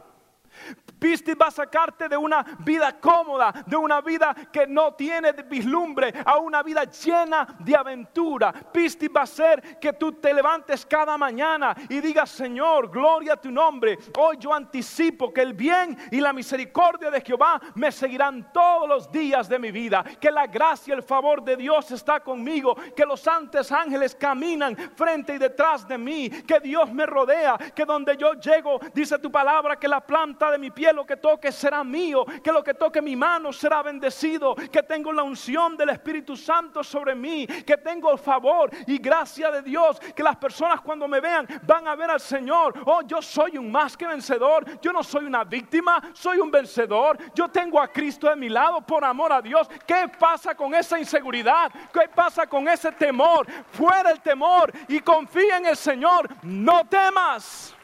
[1.00, 6.14] Pistis va a sacarte de una vida cómoda, de una vida que no tiene vislumbre,
[6.26, 8.52] a una vida llena de aventura.
[8.52, 13.38] Pistis va a hacer que tú te levantes cada mañana y digas, Señor, gloria a
[13.38, 13.98] tu nombre.
[14.18, 19.12] Hoy yo anticipo que el bien y la misericordia de Jehová me seguirán todos los
[19.12, 20.04] días de mi vida.
[20.20, 22.76] Que la gracia y el favor de Dios está conmigo.
[22.96, 26.30] Que los santos ángeles caminan frente y detrás de mí.
[26.30, 27.58] Que Dios me rodea.
[27.58, 31.18] Que donde yo llego, dice tu palabra, que la planta de mi pie lo que
[31.18, 35.78] toque será mío, que lo que toque mi mano será bendecido, que tengo la unción
[35.78, 40.38] del Espíritu Santo sobre mí, que tengo el favor y gracia de Dios, que las
[40.38, 44.08] personas cuando me vean van a ver al Señor, oh, yo soy un más que
[44.08, 48.50] vencedor, yo no soy una víctima, soy un vencedor, yo tengo a Cristo de mi
[48.50, 49.68] lado por amor a Dios.
[49.86, 51.72] ¿Qué pasa con esa inseguridad?
[51.94, 53.48] ¿Qué pasa con ese temor?
[53.72, 57.76] Fuera el temor y confía en el Señor, no temas.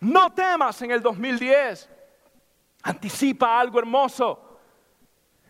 [0.00, 1.95] No temas en el 2010.
[2.82, 4.58] Anticipa algo hermoso.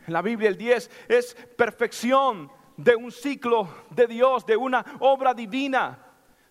[0.06, 6.05] La Biblia el 10 es perfección de un ciclo de Dios, de una obra divina.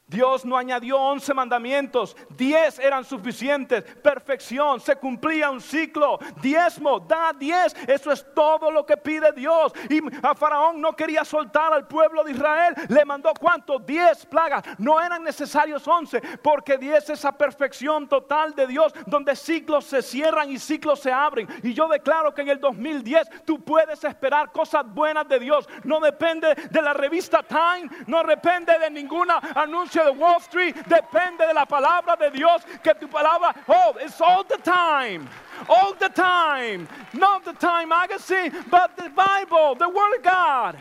[0.08, 7.34] Dios no añadió once mandamientos, diez eran suficientes, perfección, se cumplía un ciclo, diezmo, da
[7.34, 9.74] diez, eso es todo lo que pide Dios.
[9.90, 14.64] Y a Faraón no quería soltar al pueblo de Israel, le mandó cuánto, diez plagas,
[14.78, 20.02] no eran necesarios once, porque diez es esa perfección total de Dios, donde ciclos se
[20.02, 21.48] cierran y ciclos se abren.
[21.64, 26.00] Y yo declaro que en el 2010 tú puedes esperar cosas buenas de Dios, no
[26.00, 31.54] depende de la revista Time, no depende de ninguna anuncio de Wall Street depende de
[31.54, 35.28] la palabra de Dios, que tu palabra, oh, it's all the time.
[35.70, 36.88] All the time.
[37.14, 40.78] Not the Time magazine, but the Bible, the Word of God.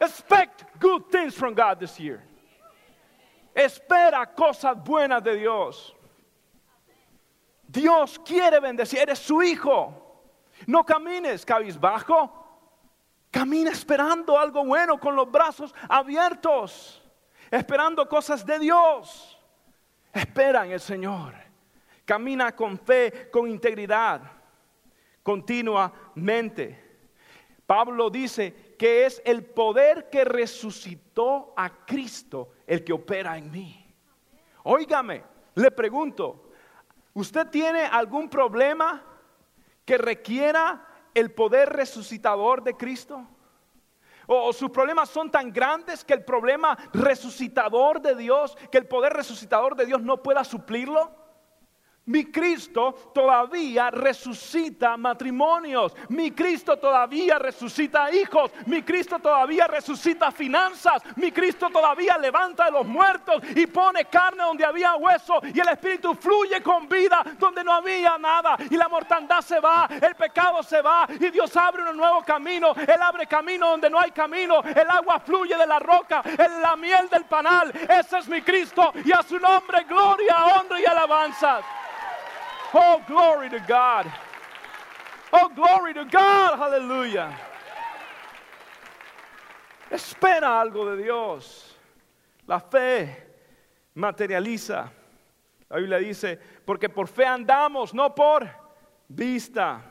[0.00, 2.22] Expect good things from God this year.
[3.54, 5.92] Espera cosas buenas de Dios.
[7.70, 9.94] Dios quiere bendecir, eres su hijo.
[10.66, 12.30] No camines cabizbajo,
[13.30, 17.01] camina esperando algo bueno con los brazos abiertos
[17.52, 19.38] esperando cosas de Dios.
[20.12, 21.34] Espera en el Señor.
[22.04, 24.22] Camina con fe, con integridad,
[25.22, 26.82] continuamente.
[27.66, 33.94] Pablo dice que es el poder que resucitó a Cristo el que opera en mí.
[34.64, 35.22] Óigame,
[35.54, 36.50] le pregunto,
[37.14, 39.04] ¿usted tiene algún problema
[39.84, 43.26] que requiera el poder resucitador de Cristo?
[44.26, 49.12] O, sus problemas son tan grandes que el problema resucitador de Dios, que el poder
[49.12, 51.21] resucitador de Dios no pueda suplirlo.
[52.12, 55.94] Mi Cristo todavía resucita matrimonios.
[56.10, 58.50] Mi Cristo todavía resucita hijos.
[58.66, 61.02] Mi Cristo todavía resucita finanzas.
[61.16, 65.40] Mi Cristo todavía levanta de los muertos y pone carne donde había hueso.
[65.54, 68.58] Y el Espíritu fluye con vida donde no había nada.
[68.68, 71.08] Y la mortandad se va, el pecado se va.
[71.18, 72.74] Y Dios abre un nuevo camino.
[72.76, 74.60] Él abre camino donde no hay camino.
[74.62, 76.22] El agua fluye de la roca.
[76.60, 77.72] la miel del panal.
[77.88, 78.92] Ese es mi Cristo.
[79.02, 81.62] Y a su nombre gloria, honra y alabanza.
[82.74, 84.10] Oh, glory to God.
[85.32, 86.58] Oh, glory to God.
[86.58, 87.36] Aleluya.
[89.90, 91.76] Espera algo de Dios.
[92.46, 93.26] La fe
[93.94, 94.90] materializa.
[95.68, 98.48] La Biblia dice, porque por fe andamos, no por
[99.08, 99.82] vista.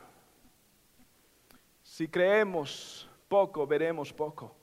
[1.82, 4.61] Si creemos poco, veremos poco.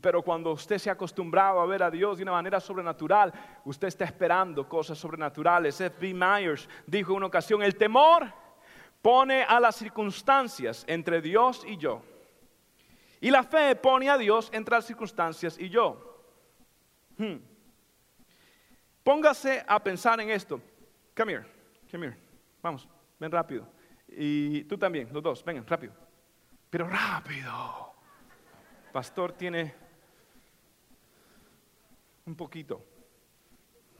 [0.00, 3.32] Pero cuando usted se ha acostumbrado a ver a Dios de una manera sobrenatural,
[3.64, 5.80] usted está esperando cosas sobrenaturales.
[5.80, 6.12] F.B.
[6.12, 8.32] Myers dijo en una ocasión, el temor
[9.00, 12.02] pone a las circunstancias entre Dios y yo.
[13.20, 16.24] Y la fe pone a Dios entre las circunstancias y yo.
[17.16, 17.36] Hmm.
[19.04, 20.60] Póngase a pensar en esto.
[21.16, 21.46] Come here,
[21.90, 22.18] come here.
[22.60, 22.88] Vamos,
[23.20, 23.68] ven rápido.
[24.08, 25.94] Y tú también, los dos, vengan, rápido.
[26.68, 27.85] Pero rápido
[28.96, 29.74] pastor tiene
[32.24, 32.82] un poquito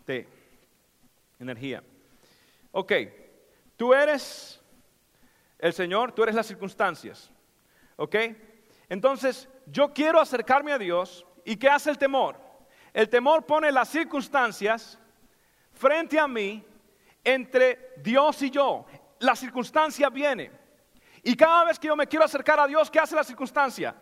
[0.07, 0.26] de
[1.38, 1.82] energía.
[2.72, 2.92] Ok,
[3.76, 4.59] tú eres
[5.59, 7.30] el Señor, tú eres las circunstancias.
[7.97, 8.16] ¿Ok?
[8.88, 11.26] Entonces, yo quiero acercarme a Dios.
[11.44, 12.40] ¿Y qué hace el temor?
[12.94, 14.99] El temor pone las circunstancias
[15.74, 16.64] frente a mí
[17.22, 18.86] entre Dios y yo.
[19.18, 20.51] La circunstancia viene.
[21.22, 23.94] Y cada vez que yo me quiero acercar a Dios, ¿qué hace la circunstancia?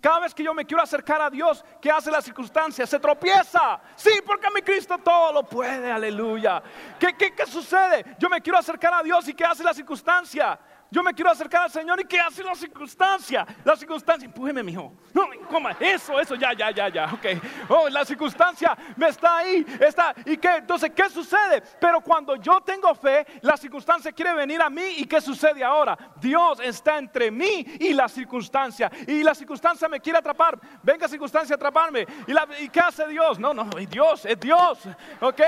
[0.00, 2.86] Cada vez que yo me quiero acercar a Dios, ¿qué hace la circunstancia?
[2.86, 3.80] Se tropieza.
[3.96, 6.62] Sí, porque mi Cristo todo lo puede, aleluya.
[6.98, 8.16] ¿Qué, qué, qué sucede?
[8.18, 10.58] Yo me quiero acercar a Dios y ¿qué hace la circunstancia?
[10.92, 13.46] Yo me quiero acercar al Señor y ¿qué hace la circunstancia?
[13.64, 14.92] La circunstancia, empújeme, mijo.
[15.14, 17.26] No, coma, eso, eso, ya, ya, ya, ya, ok.
[17.68, 20.12] Oh, la circunstancia me está ahí, está.
[20.26, 20.56] ¿Y qué?
[20.56, 21.62] Entonces, ¿qué sucede?
[21.80, 25.96] Pero cuando yo tengo fe, la circunstancia quiere venir a mí y ¿qué sucede ahora?
[26.16, 28.90] Dios está entre mí y la circunstancia.
[29.06, 30.58] Y la circunstancia me quiere atrapar.
[30.82, 32.04] Venga, circunstancia, atraparme.
[32.26, 33.38] ¿Y, ¿y qué hace Dios?
[33.38, 34.80] No, no, Dios, es Dios.
[35.20, 35.40] Ok,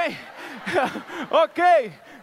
[1.31, 1.61] ok.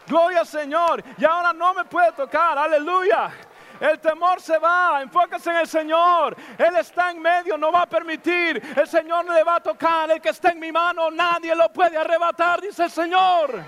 [0.10, 1.04] Gloria al Señor.
[1.18, 2.58] Y ahora no me puede tocar.
[2.58, 3.32] Aleluya.
[3.80, 6.36] El temor se va, enfócase en el Señor.
[6.58, 8.62] Él está en medio, no va a permitir.
[8.76, 10.10] El Señor le va a tocar.
[10.12, 13.64] El que está en mi mano, nadie lo puede arrebatar, dice el Señor.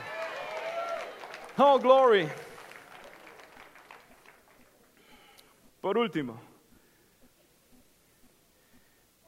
[1.58, 2.28] Oh, glory.
[5.80, 6.42] Por último,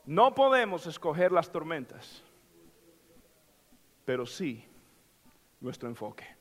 [0.06, 2.24] no podemos escoger las tormentas,
[4.04, 4.68] pero sí
[5.62, 6.33] nuestro enfoque.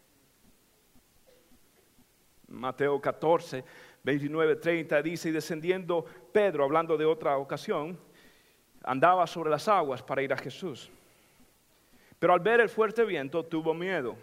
[2.52, 3.64] Mateo 14,
[4.04, 7.98] 29, 30 dice, y descendiendo Pedro, hablando de otra ocasión,
[8.84, 10.90] andaba sobre las aguas para ir a Jesús.
[12.18, 14.16] Pero al ver el fuerte viento tuvo miedo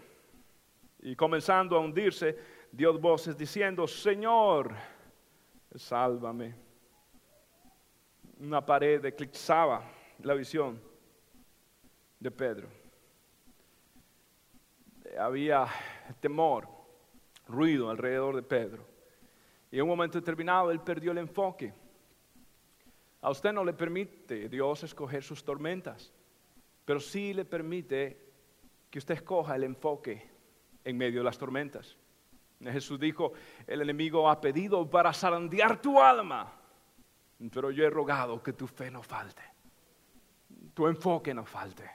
[1.01, 2.37] y comenzando a hundirse,
[2.71, 4.73] dio voces diciendo, Señor,
[5.75, 6.55] sálvame.
[8.39, 9.83] Una pared eclipsaba
[10.19, 10.81] la visión
[12.19, 12.67] de Pedro.
[15.17, 15.67] Había
[16.19, 16.78] temor,
[17.49, 18.85] ruido alrededor de Pedro.
[19.71, 21.73] Y en un momento determinado él perdió el enfoque.
[23.21, 26.13] A usted no le permite Dios escoger sus tormentas,
[26.85, 28.29] pero sí le permite
[28.89, 30.29] que usted escoja el enfoque
[30.83, 31.97] en medio de las tormentas.
[32.61, 33.33] Jesús dijo,
[33.67, 36.51] el enemigo ha pedido para zarandear tu alma,
[37.51, 39.43] pero yo he rogado que tu fe no falte,
[40.73, 41.89] tu enfoque no falte.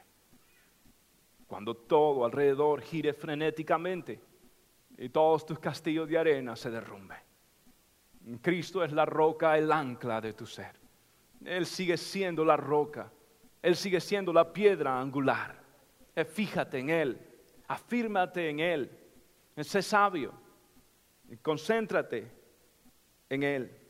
[1.47, 4.21] Cuando todo alrededor gire frenéticamente
[4.99, 7.19] y todos tus castillos de arena se derrumben.
[8.41, 10.77] Cristo es la roca, el ancla de tu ser.
[11.45, 13.13] Él sigue siendo la roca,
[13.61, 15.63] Él sigue siendo la piedra angular.
[16.15, 17.21] Eh, fíjate en Él,
[17.69, 18.91] afírmate en Él,
[19.59, 20.33] sé sabio,
[21.43, 22.31] concéntrate
[23.29, 23.81] en Él.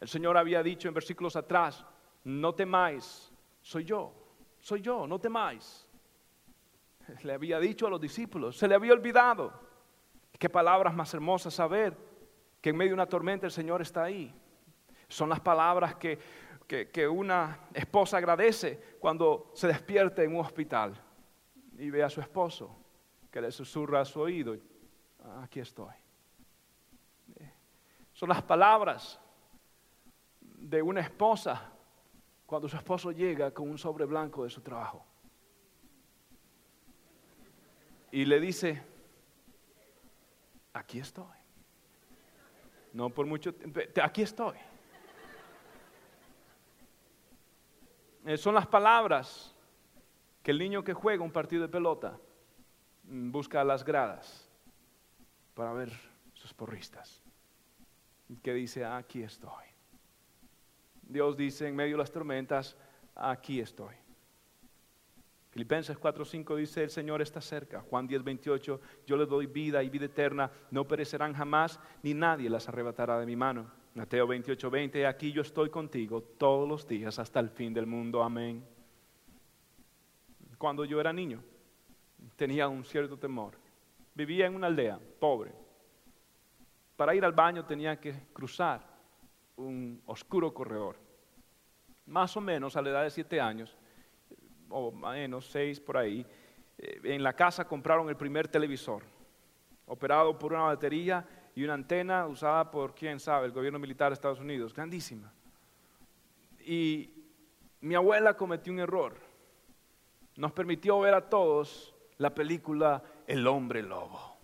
[0.00, 1.84] El Señor había dicho en versículos atrás,
[2.24, 4.12] no temáis, soy yo,
[4.60, 5.87] soy yo, no temáis.
[7.22, 9.52] Le había dicho a los discípulos, se le había olvidado.
[10.38, 11.96] Qué palabras más hermosas saber
[12.60, 14.32] que en medio de una tormenta el Señor está ahí.
[15.08, 16.18] Son las palabras que
[16.68, 20.94] que, una esposa agradece cuando se despierte en un hospital
[21.78, 22.76] y ve a su esposo
[23.30, 24.54] que le susurra a su oído,
[25.42, 25.94] aquí estoy.
[28.12, 29.18] Son las palabras
[30.40, 31.72] de una esposa
[32.44, 35.07] cuando su esposo llega con un sobre blanco de su trabajo
[38.10, 38.82] y le dice,
[40.72, 41.26] aquí estoy.
[42.92, 44.56] No por mucho tiempo, aquí estoy.
[48.24, 49.54] Eh, son las palabras
[50.42, 52.18] que el niño que juega un partido de pelota
[53.04, 54.48] mm, busca a las gradas
[55.54, 55.92] para ver
[56.34, 57.22] sus porristas.
[58.42, 59.64] Que dice, aquí estoy.
[61.02, 62.76] Dios dice en medio de las tormentas,
[63.14, 63.94] aquí estoy.
[65.50, 67.80] Filipenses 4:5 dice, el Señor está cerca.
[67.80, 72.68] Juan 10:28, yo le doy vida y vida eterna, no perecerán jamás, ni nadie las
[72.68, 73.70] arrebatará de mi mano.
[73.94, 78.22] Mateo 28, 20, aquí yo estoy contigo todos los días hasta el fin del mundo.
[78.22, 78.64] Amén.
[80.58, 81.42] Cuando yo era niño,
[82.36, 83.54] tenía un cierto temor.
[84.14, 85.52] Vivía en una aldea pobre.
[86.96, 88.84] Para ir al baño tenía que cruzar
[89.56, 90.96] un oscuro corredor.
[92.06, 93.76] Más o menos a la edad de siete años,
[94.70, 96.24] o menos seis por ahí,
[96.78, 99.02] eh, en la casa compraron el primer televisor,
[99.86, 104.14] operado por una batería y una antena usada por, quién sabe, el gobierno militar de
[104.14, 105.32] Estados Unidos, grandísima.
[106.60, 107.10] Y
[107.80, 109.16] mi abuela cometió un error.
[110.36, 114.36] Nos permitió ver a todos la película El hombre lobo.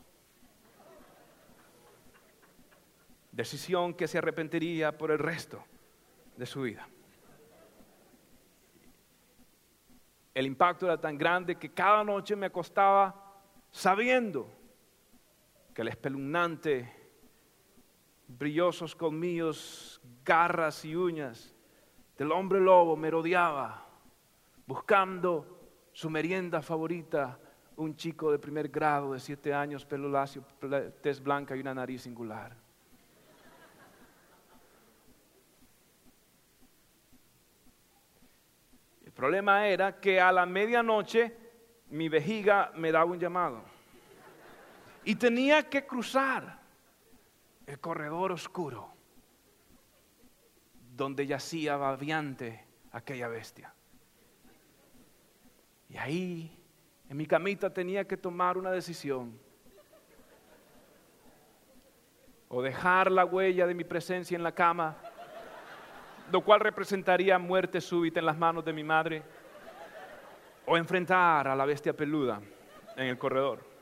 [3.30, 5.64] Decisión que se arrepentiría por el resto
[6.36, 6.88] de su vida.
[10.34, 13.14] El impacto era tan grande que cada noche me acostaba
[13.70, 14.48] sabiendo
[15.72, 16.92] que el espeluznante
[18.26, 21.54] brillosos colmillos, garras y uñas
[22.18, 23.86] del hombre lobo merodeaba,
[24.66, 25.54] buscando
[25.92, 27.38] su merienda favorita,
[27.76, 30.44] un chico de primer grado de siete años, pelo lacio,
[31.00, 32.63] tez blanca y una nariz singular.
[39.14, 41.36] Problema era que a la medianoche
[41.90, 43.62] mi vejiga me daba un llamado
[45.04, 46.60] y tenía que cruzar
[47.66, 48.92] el corredor oscuro
[50.96, 53.74] donde yacía babiante aquella bestia.
[55.88, 56.58] Y ahí,
[57.08, 59.38] en mi camita, tenía que tomar una decisión.
[62.48, 64.96] O dejar la huella de mi presencia en la cama,
[66.34, 69.22] lo cual representaría muerte súbita en las manos de mi madre,
[70.66, 72.40] o enfrentar a la bestia peluda
[72.96, 73.72] en el corredor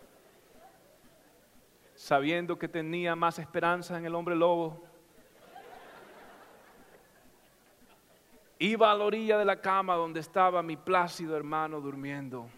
[1.94, 4.84] sabiendo que tenía más esperanza en el hombre lobo.
[8.59, 12.50] Iba a la orilla de la cama donde estaba mi plácido hermano durmiendo.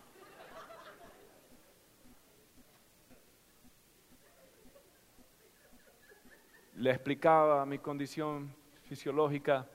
[6.74, 8.53] Le explicaba mi condición
[8.88, 9.68] fisiológica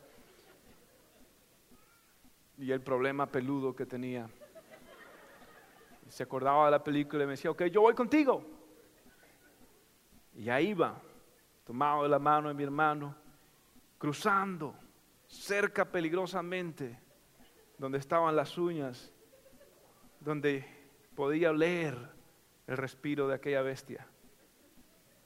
[2.60, 4.30] y el problema peludo que tenía.
[6.10, 8.44] Se acordaba de la película y me decía, ok, yo voy contigo.
[10.36, 11.02] Y ahí iba,
[11.66, 13.16] tomado de la mano de mi hermano,
[13.98, 14.76] cruzando
[15.28, 17.00] cerca peligrosamente
[17.78, 19.12] donde estaban las uñas,
[20.20, 20.66] donde
[21.16, 21.96] podía oler
[22.68, 24.06] el respiro de aquella bestia.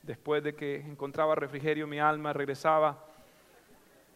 [0.03, 3.05] después de que encontraba refrigerio mi alma, regresaba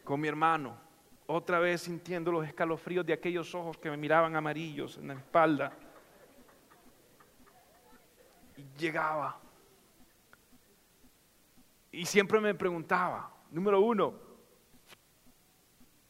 [0.04, 0.87] con mi hermano,
[1.28, 5.74] otra vez sintiendo los escalofríos de aquellos ojos que me miraban amarillos en la espalda.
[8.56, 9.40] Y llegaba.
[11.92, 14.14] Y siempre me preguntaba, número uno,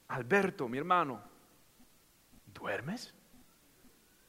[0.09, 1.19] Alberto, mi hermano,
[2.45, 3.13] ¿duermes?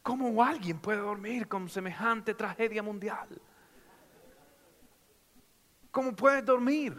[0.02, 3.28] ¿Cómo alguien puede dormir con semejante tragedia mundial?
[5.90, 6.96] ¿Cómo puedes dormir?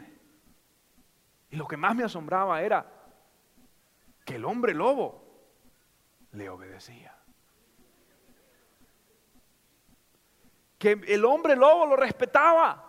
[1.50, 2.99] Y lo que más me asombraba era
[4.30, 5.26] que el hombre lobo
[6.34, 7.18] le obedecía.
[10.78, 12.86] Que el hombre lobo lo respetaba.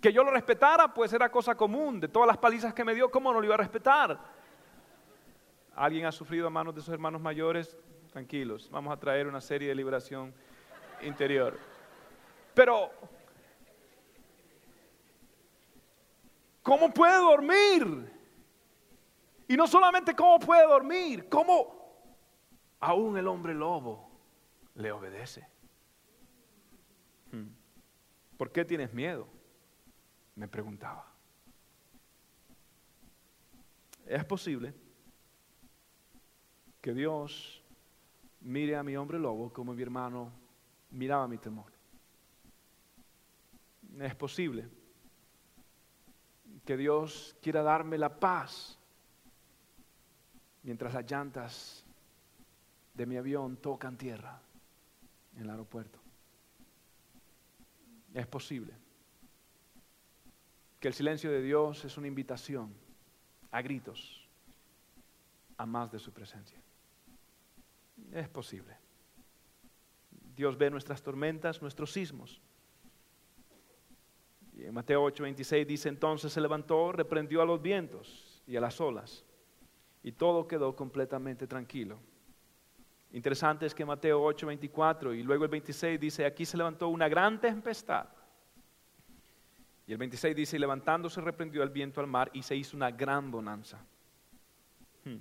[0.00, 2.00] Que yo lo respetara, pues era cosa común.
[2.00, 4.18] De todas las palizas que me dio, ¿cómo no lo iba a respetar?
[5.76, 7.78] ¿Alguien ha sufrido a manos de sus hermanos mayores?
[8.10, 10.34] Tranquilos, vamos a traer una serie de liberación
[11.02, 11.56] interior.
[12.54, 12.90] Pero,
[16.60, 18.19] ¿cómo puede dormir?
[19.50, 21.74] Y no solamente cómo puede dormir, cómo
[22.78, 24.08] aún el hombre lobo
[24.76, 25.44] le obedece.
[27.32, 27.48] Hmm.
[28.36, 29.26] ¿Por qué tienes miedo?
[30.36, 31.04] Me preguntaba.
[34.06, 34.72] Es posible
[36.80, 37.60] que Dios
[38.42, 40.30] mire a mi hombre lobo como mi hermano
[40.92, 41.72] miraba mi temor.
[43.98, 44.68] Es posible
[46.64, 48.79] que Dios quiera darme la paz
[50.62, 51.84] mientras las llantas
[52.94, 54.40] de mi avión tocan tierra
[55.36, 55.98] en el aeropuerto.
[58.12, 58.74] Es posible
[60.80, 62.74] que el silencio de Dios es una invitación
[63.50, 64.28] a gritos
[65.56, 66.58] a más de su presencia.
[68.12, 68.76] Es posible.
[70.34, 72.40] Dios ve nuestras tormentas, nuestros sismos.
[74.56, 78.80] Y en Mateo 8:26 dice entonces se levantó, reprendió a los vientos y a las
[78.80, 79.24] olas,
[80.02, 81.98] y todo quedó completamente tranquilo.
[83.12, 87.40] Interesante es que Mateo 8:24 y luego el 26 dice, aquí se levantó una gran
[87.40, 88.06] tempestad
[89.90, 93.32] y el 26 dice, levantándose reprendió el viento al mar y se hizo una gran
[93.32, 93.84] bonanza.
[95.04, 95.16] Hmm.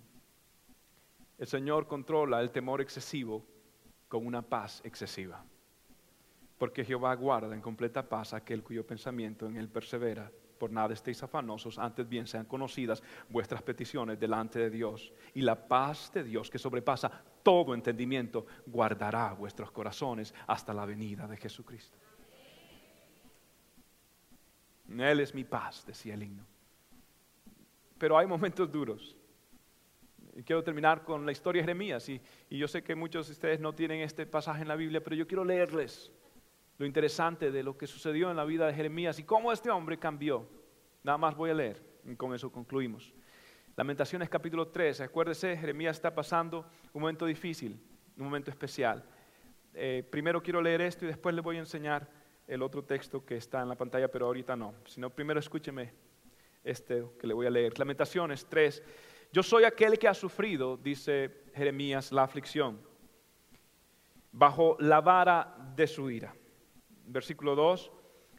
[1.39, 3.43] El Señor controla el temor excesivo
[4.07, 5.43] con una paz excesiva.
[6.59, 10.31] Porque Jehová guarda en completa paz aquel cuyo pensamiento en él persevera.
[10.59, 15.13] Por nada estéis afanosos, antes bien sean conocidas vuestras peticiones delante de Dios.
[15.33, 17.09] Y la paz de Dios, que sobrepasa
[17.41, 21.97] todo entendimiento, guardará vuestros corazones hasta la venida de Jesucristo.
[24.89, 26.45] Él es mi paz, decía el himno.
[27.97, 29.15] Pero hay momentos duros.
[30.35, 32.07] Y quiero terminar con la historia de Jeremías.
[32.09, 35.01] Y, y, yo sé que muchos de ustedes no tienen este pasaje en la Biblia,
[35.01, 36.11] pero yo quiero leerles
[36.79, 39.99] lo interesante de lo que sucedió en la vida de Jeremías y cómo este hombre
[39.99, 40.47] cambió.
[41.03, 43.13] Nada más voy a leer y con eso concluimos.
[43.75, 45.01] Lamentaciones capítulo 3.
[45.01, 47.77] Acuérdese, Jeremías está pasando un momento difícil,
[48.17, 49.03] un momento especial.
[49.73, 52.09] Eh, primero quiero leer esto y después le voy a enseñar
[52.47, 54.73] el otro texto que está en la pantalla, pero ahorita no.
[54.85, 55.93] Sino primero escúcheme
[56.63, 57.77] este que le voy a leer.
[57.77, 58.83] Lamentaciones 3.
[59.33, 62.79] Yo soy aquel que ha sufrido, dice Jeremías, la aflicción,
[64.31, 66.33] bajo la vara de su ira.
[67.11, 67.91] Versículo 2.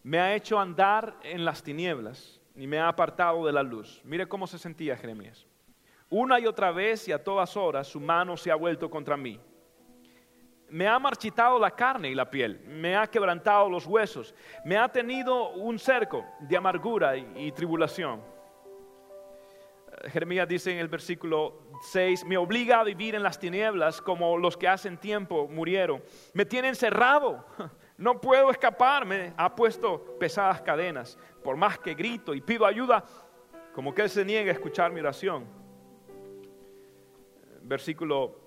[0.02, 4.00] Me ha hecho andar en las tinieblas y me ha apartado de la luz.
[4.04, 5.46] Mire cómo se sentía Jeremías.
[6.08, 9.38] Una y otra vez y a todas horas su mano se ha vuelto contra mí
[10.70, 14.88] me ha marchitado la carne y la piel, me ha quebrantado los huesos, me ha
[14.88, 18.22] tenido un cerco de amargura y, tribulación.
[20.12, 24.56] Jeremías dice en el versículo 6, me obliga a vivir en las tinieblas como los
[24.56, 26.02] que hacen tiempo murieron.
[26.32, 27.44] Me tiene encerrado,
[28.00, 31.18] no puedo escapar, me ha puesto pesadas cadenas.
[31.44, 33.04] Por más que grito y pido ayuda,
[33.74, 35.44] como que él se niega a escuchar mi oración.
[37.62, 38.40] Versículo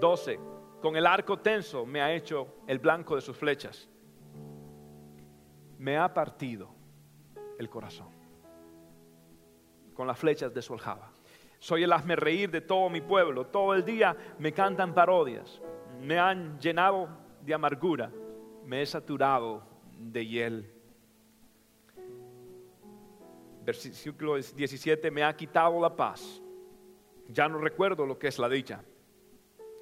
[0.00, 0.38] 12
[0.80, 3.88] con el arco tenso me ha hecho el blanco de sus flechas.
[5.78, 6.70] Me ha partido
[7.56, 8.08] el corazón
[9.94, 11.12] con las flechas de su aljaba.
[11.60, 13.46] Soy el hazme reír de todo mi pueblo.
[13.46, 15.62] Todo el día me cantan parodias.
[16.00, 18.12] Me han llenado de amargura.
[18.64, 19.62] Me he saturado
[19.98, 20.74] de hiel.
[23.64, 26.40] Versículo 17, me ha quitado la paz.
[27.28, 28.82] Ya no recuerdo lo que es la dicha.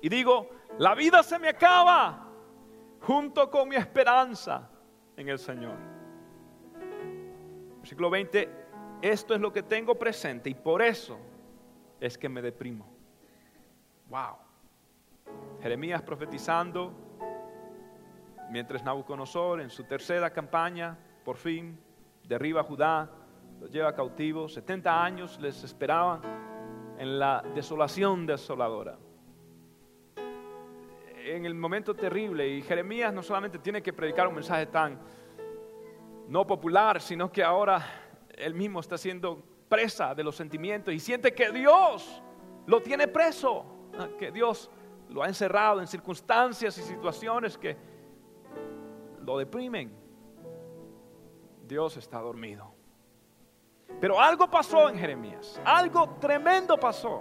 [0.01, 2.29] Y digo, la vida se me acaba
[3.01, 4.69] junto con mi esperanza
[5.17, 5.77] en el Señor.
[7.79, 8.51] Versículo 20,
[9.03, 11.19] esto es lo que tengo presente y por eso
[12.01, 12.87] es que me deprimo.
[14.09, 14.37] Wow.
[15.61, 17.06] Jeremías profetizando
[18.51, 21.79] mientras Nabucodonosor en su tercera campaña, por fin,
[22.25, 23.11] derriba a Judá,
[23.61, 26.21] los lleva cautivos, 70 años les esperaban
[26.99, 28.99] en la desolación desoladora.
[31.19, 34.99] En el momento terrible, y Jeremías no solamente tiene que predicar un mensaje tan
[36.29, 37.85] no popular, sino que ahora
[38.37, 42.23] él mismo está siendo presa de los sentimientos y siente que Dios
[42.67, 43.65] lo tiene preso,
[44.19, 44.71] que Dios
[45.09, 47.77] lo ha encerrado en circunstancias y situaciones que
[49.27, 49.93] lo deprimen.
[51.67, 52.73] Dios está dormido.
[54.01, 57.19] Pero algo pasó en Jeremías, algo tremendo pasó.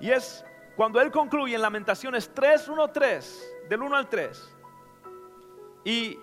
[0.00, 0.44] Y es
[0.76, 4.56] cuando él concluye en Lamentaciones 3, 1, 3, del 1 al 3.
[5.84, 6.18] Y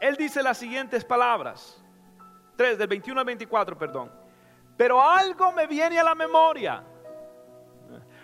[0.00, 1.82] él dice las siguientes palabras,
[2.56, 4.12] 3, del 21 al 24, perdón.
[4.76, 6.82] Pero algo me viene a la memoria,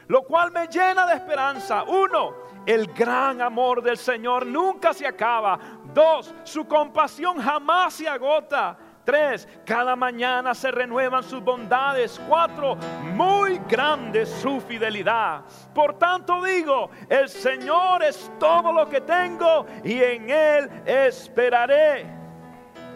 [0.06, 1.84] lo cual me llena de esperanza.
[1.84, 2.34] Uno,
[2.66, 5.58] el gran amor del Señor nunca se acaba.
[5.94, 8.76] Dos, su compasión jamás se agota.
[9.04, 12.20] Tres, cada mañana se renuevan sus bondades.
[12.26, 12.76] Cuatro,
[13.14, 15.42] muy grande su fidelidad.
[15.74, 22.06] Por tanto digo, el Señor es todo lo que tengo y en Él esperaré.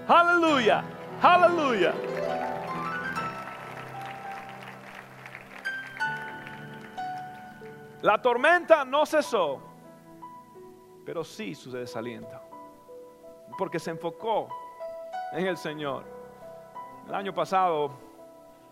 [0.09, 0.83] Aleluya,
[1.23, 1.95] aleluya.
[8.01, 9.61] La tormenta no cesó,
[11.05, 12.41] pero sí su desaliento,
[13.59, 14.49] porque se enfocó
[15.33, 16.05] en el Señor.
[17.09, 17.91] El año pasado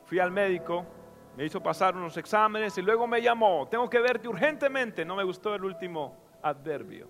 [0.04, 0.86] fui al médico,
[1.36, 5.24] me hizo pasar unos exámenes y luego me llamó, tengo que verte urgentemente, no me
[5.24, 7.08] gustó el último adverbio.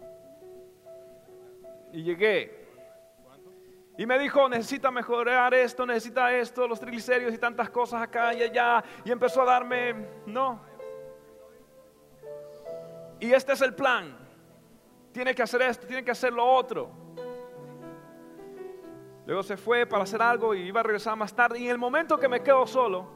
[1.92, 2.66] Y llegué.
[3.98, 8.42] Y me dijo, necesita mejorar esto, necesita esto, los triglicéridos y tantas cosas acá y
[8.42, 8.82] allá.
[9.04, 9.94] Y empezó a darme,
[10.26, 10.60] no.
[13.20, 14.16] Y este es el plan.
[15.12, 17.05] Tiene que hacer esto, tiene que hacer lo otro.
[19.26, 21.58] Luego se fue para hacer algo y iba a regresar más tarde.
[21.58, 23.10] Y en el momento que me quedo solo,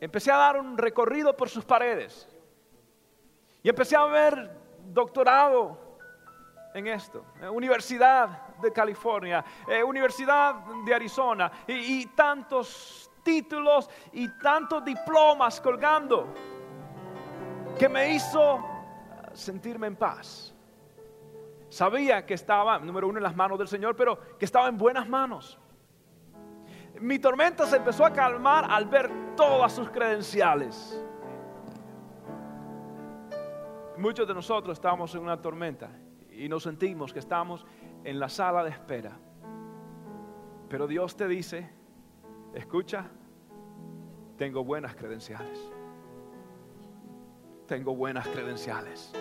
[0.00, 2.28] empecé a dar un recorrido por sus paredes.
[3.62, 4.50] Y empecé a ver
[4.86, 5.98] doctorado
[6.72, 7.24] en esto.
[7.42, 10.54] Eh, Universidad de California, eh, Universidad
[10.84, 16.32] de Arizona y, y tantos títulos y tantos diplomas colgando
[17.78, 18.64] que me hizo
[19.32, 20.49] sentirme en paz.
[21.70, 25.08] Sabía que estaba, número uno, en las manos del Señor, pero que estaba en buenas
[25.08, 25.56] manos.
[27.00, 31.00] Mi tormenta se empezó a calmar al ver todas sus credenciales.
[33.96, 35.90] Muchos de nosotros estábamos en una tormenta
[36.32, 37.64] y nos sentimos que estamos
[38.02, 39.16] en la sala de espera.
[40.68, 41.70] Pero Dios te dice,
[42.52, 43.06] escucha,
[44.36, 45.70] tengo buenas credenciales.
[47.68, 49.12] Tengo buenas credenciales.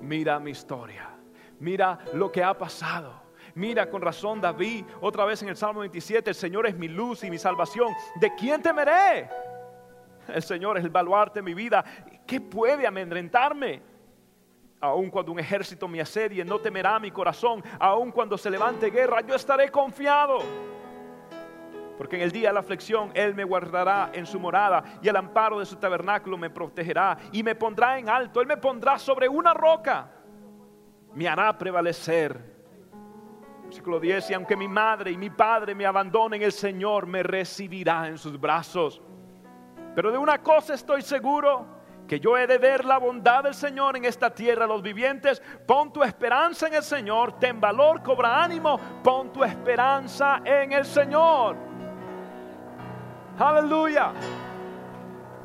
[0.00, 1.21] Mira mi historia
[1.62, 3.22] Mira lo que ha pasado.
[3.54, 7.22] Mira con razón David, otra vez en el Salmo 27, el Señor es mi luz
[7.22, 7.94] y mi salvación.
[8.16, 9.30] ¿De quién temeré?
[10.26, 11.84] El Señor es el baluarte de mi vida.
[12.26, 13.80] ¿Qué puede amedrentarme?
[14.80, 17.62] Aun cuando un ejército me asedie, no temerá mi corazón.
[17.78, 20.40] Aun cuando se levante guerra, yo estaré confiado.
[21.96, 25.14] Porque en el día de la aflicción Él me guardará en su morada y el
[25.14, 28.40] amparo de su tabernáculo me protegerá y me pondrá en alto.
[28.40, 30.10] Él me pondrá sobre una roca
[31.14, 32.52] me hará prevalecer.
[33.64, 38.08] Versículo 10, y aunque mi madre y mi padre me abandonen, el Señor me recibirá
[38.08, 39.00] en sus brazos.
[39.94, 41.66] Pero de una cosa estoy seguro,
[42.06, 45.42] que yo he de ver la bondad del Señor en esta tierra, los vivientes.
[45.66, 50.84] Pon tu esperanza en el Señor, ten valor, cobra ánimo, pon tu esperanza en el
[50.84, 51.56] Señor.
[53.38, 54.12] Aleluya.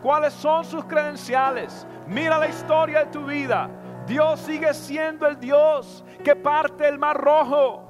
[0.02, 1.88] ¿Cuáles son sus credenciales?
[2.08, 3.70] Mira la historia de tu vida.
[4.08, 7.84] Dios sigue siendo el Dios que parte el mar rojo.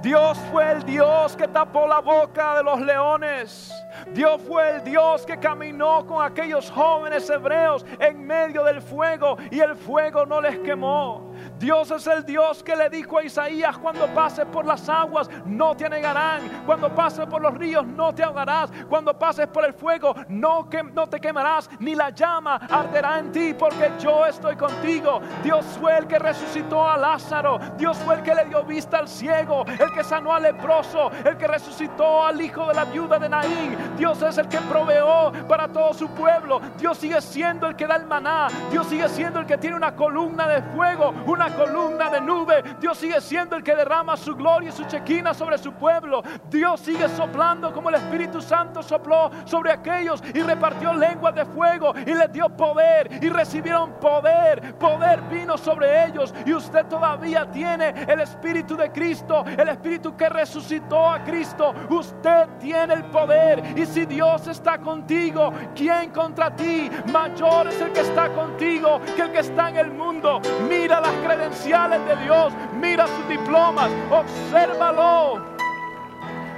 [0.00, 3.72] Dios fue el Dios que tapó la boca de los leones.
[4.12, 9.60] Dios fue el Dios que caminó con aquellos jóvenes hebreos en medio del fuego y
[9.60, 11.32] el fuego no les quemó.
[11.58, 15.76] Dios es el Dios que le dijo a Isaías, cuando pases por las aguas no
[15.76, 20.14] te anegarán, cuando pases por los ríos no te ahogarás, cuando pases por el fuego
[20.28, 25.20] no, que, no te quemarás, ni la llama arderá en ti, porque yo estoy contigo.
[25.42, 29.08] Dios fue el que resucitó a Lázaro, Dios fue el que le dio vista al
[29.08, 33.28] ciego, el que sanó al leproso, el que resucitó al hijo de la viuda de
[33.28, 33.76] Naín.
[33.96, 36.60] Dios es el que proveó para todo su pueblo.
[36.78, 39.94] Dios sigue siendo el que da el maná, Dios sigue siendo el que tiene una
[39.94, 42.62] columna de fuego, una columna de nube.
[42.80, 46.22] Dios sigue siendo el que derrama su gloria y su chequina sobre su pueblo.
[46.48, 51.92] Dios sigue soplando como el Espíritu Santo sopló sobre aquellos y repartió lenguas de fuego
[52.06, 54.74] y les dio poder y recibieron poder.
[54.78, 60.28] Poder vino sobre ellos y usted todavía tiene el Espíritu de Cristo, el Espíritu que
[60.28, 61.74] resucitó a Cristo.
[61.90, 66.90] Usted tiene el poder y si Dios está contigo, ¿quién contra ti?
[67.12, 70.40] Mayor es el que está contigo que el que está en el mundo.
[70.68, 75.55] Mira las credenciales de Dios, mira sus diplomas, obsérvalo.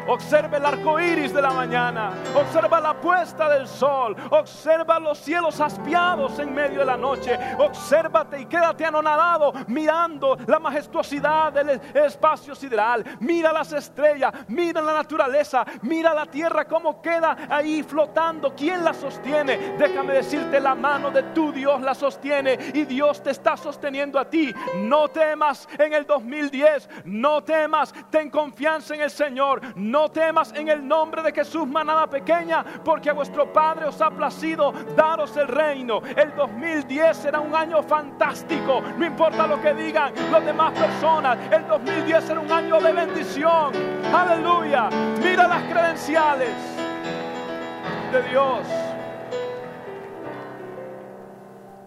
[0.09, 2.13] Observa el arco iris de la mañana.
[2.35, 4.17] Observa la puesta del sol.
[4.31, 7.39] Observa los cielos aspiados en medio de la noche.
[7.59, 13.05] Obsérvate y quédate anonadado mirando la majestuosidad del espacio sideral.
[13.21, 14.33] Mira las estrellas.
[14.49, 15.67] Mira la naturaleza.
[15.83, 18.55] Mira la tierra cómo queda ahí flotando.
[18.57, 19.77] ¿Quién la sostiene?
[19.77, 24.25] Déjame decirte, la mano de tu Dios la sostiene y Dios te está sosteniendo a
[24.25, 24.55] ti.
[24.77, 26.89] No temas en el 2010.
[27.05, 27.93] No temas.
[28.09, 29.61] Ten confianza en el Señor.
[29.77, 34.01] No no temas en el nombre de Jesús, manada pequeña, porque a vuestro Padre os
[34.01, 36.01] ha placido daros el reino.
[36.17, 41.37] El 2010 será un año fantástico, no importa lo que digan las demás personas.
[41.51, 43.73] El 2010 será un año de bendición.
[44.15, 44.89] Aleluya.
[45.21, 46.55] Mira las credenciales
[48.13, 48.69] de Dios.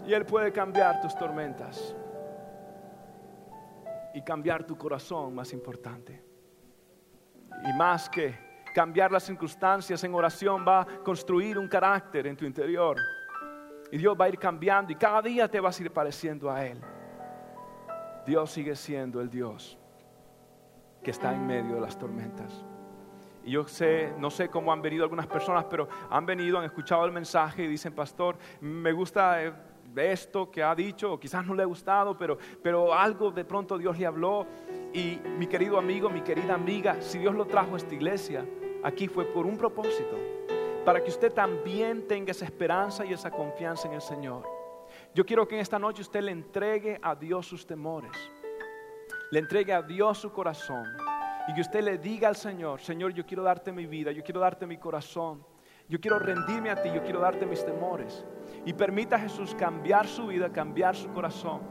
[0.05, 1.95] Y Él puede cambiar tus tormentas
[4.13, 6.30] y cambiar tu corazón más importante.
[7.67, 8.37] Y más que
[8.73, 12.97] cambiar las circunstancias en oración, va a construir un carácter en tu interior.
[13.91, 16.65] Y Dios va a ir cambiando y cada día te vas a ir pareciendo a
[16.65, 16.79] Él.
[18.25, 19.77] Dios sigue siendo el Dios
[21.03, 22.63] que está en medio de las tormentas.
[23.43, 27.05] Y yo sé, no sé cómo han venido algunas personas, pero han venido, han escuchado
[27.05, 29.41] el mensaje y dicen, pastor, me gusta
[29.95, 33.45] eh, esto que ha dicho, o quizás no le ha gustado, pero, pero algo de
[33.45, 34.45] pronto Dios le habló.
[34.93, 38.45] Y mi querido amigo, mi querida amiga, si Dios lo trajo a esta iglesia,
[38.83, 40.17] aquí fue por un propósito,
[40.85, 44.43] para que usted también tenga esa esperanza y esa confianza en el Señor.
[45.13, 48.11] Yo quiero que en esta noche usted le entregue a Dios sus temores,
[49.31, 50.85] le entregue a Dios su corazón
[51.47, 54.39] y que usted le diga al Señor, Señor, yo quiero darte mi vida, yo quiero
[54.41, 55.45] darte mi corazón,
[55.87, 58.25] yo quiero rendirme a ti, yo quiero darte mis temores
[58.65, 61.61] y permita a Jesús cambiar su vida, cambiar su corazón.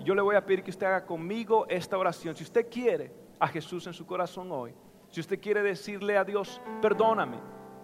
[0.00, 2.36] Yo le voy a pedir que usted haga conmigo esta oración.
[2.36, 4.74] Si usted quiere a Jesús en su corazón hoy,
[5.08, 7.38] si usted quiere decirle a Dios, perdóname,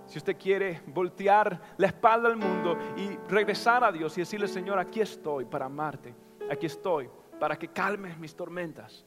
[0.07, 4.79] si usted quiere voltear la espalda al mundo y regresar a Dios y decirle, Señor,
[4.79, 6.15] aquí estoy para amarte,
[6.51, 7.09] aquí estoy
[7.41, 9.05] para que calmes mis tormentas.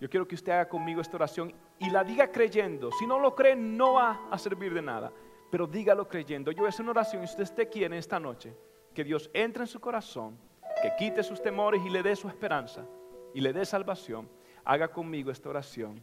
[0.00, 2.90] Yo quiero que usted haga conmigo esta oración y la diga creyendo.
[2.92, 5.12] Si no lo cree, no va a servir de nada
[5.50, 6.52] pero dígalo creyendo.
[6.52, 8.56] Yo es una oración y usted esté quiere esta noche
[8.94, 10.38] que Dios entre en su corazón,
[10.80, 12.86] que quite sus temores y le dé su esperanza
[13.34, 14.28] y le dé salvación.
[14.64, 16.02] Haga conmigo esta oración.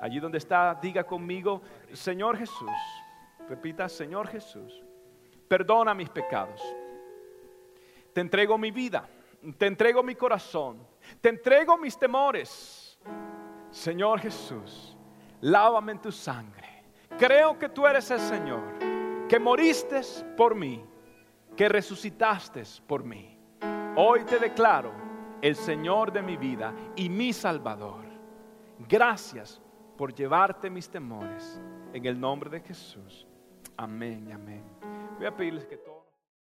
[0.00, 1.62] Allí donde está, diga conmigo,
[1.92, 2.70] Señor Jesús,
[3.48, 4.84] repita, Señor Jesús,
[5.48, 6.62] perdona mis pecados.
[8.12, 9.08] Te entrego mi vida,
[9.58, 10.86] te entrego mi corazón,
[11.20, 12.98] te entrego mis temores.
[13.70, 14.96] Señor Jesús,
[15.40, 16.66] lávame en tu sangre
[17.18, 18.75] Creo que tú eres el Señor,
[19.28, 20.00] que moriste
[20.36, 20.84] por mí,
[21.56, 23.38] que resucitaste por mí.
[23.96, 24.92] Hoy te declaro
[25.42, 28.04] el Señor de mi vida y mi Salvador.
[28.88, 29.60] Gracias
[29.96, 31.60] por llevarte mis temores.
[31.92, 33.26] En el nombre de Jesús.
[33.76, 34.62] Amén, amén.
[35.16, 35.95] Voy a pedirles que todos...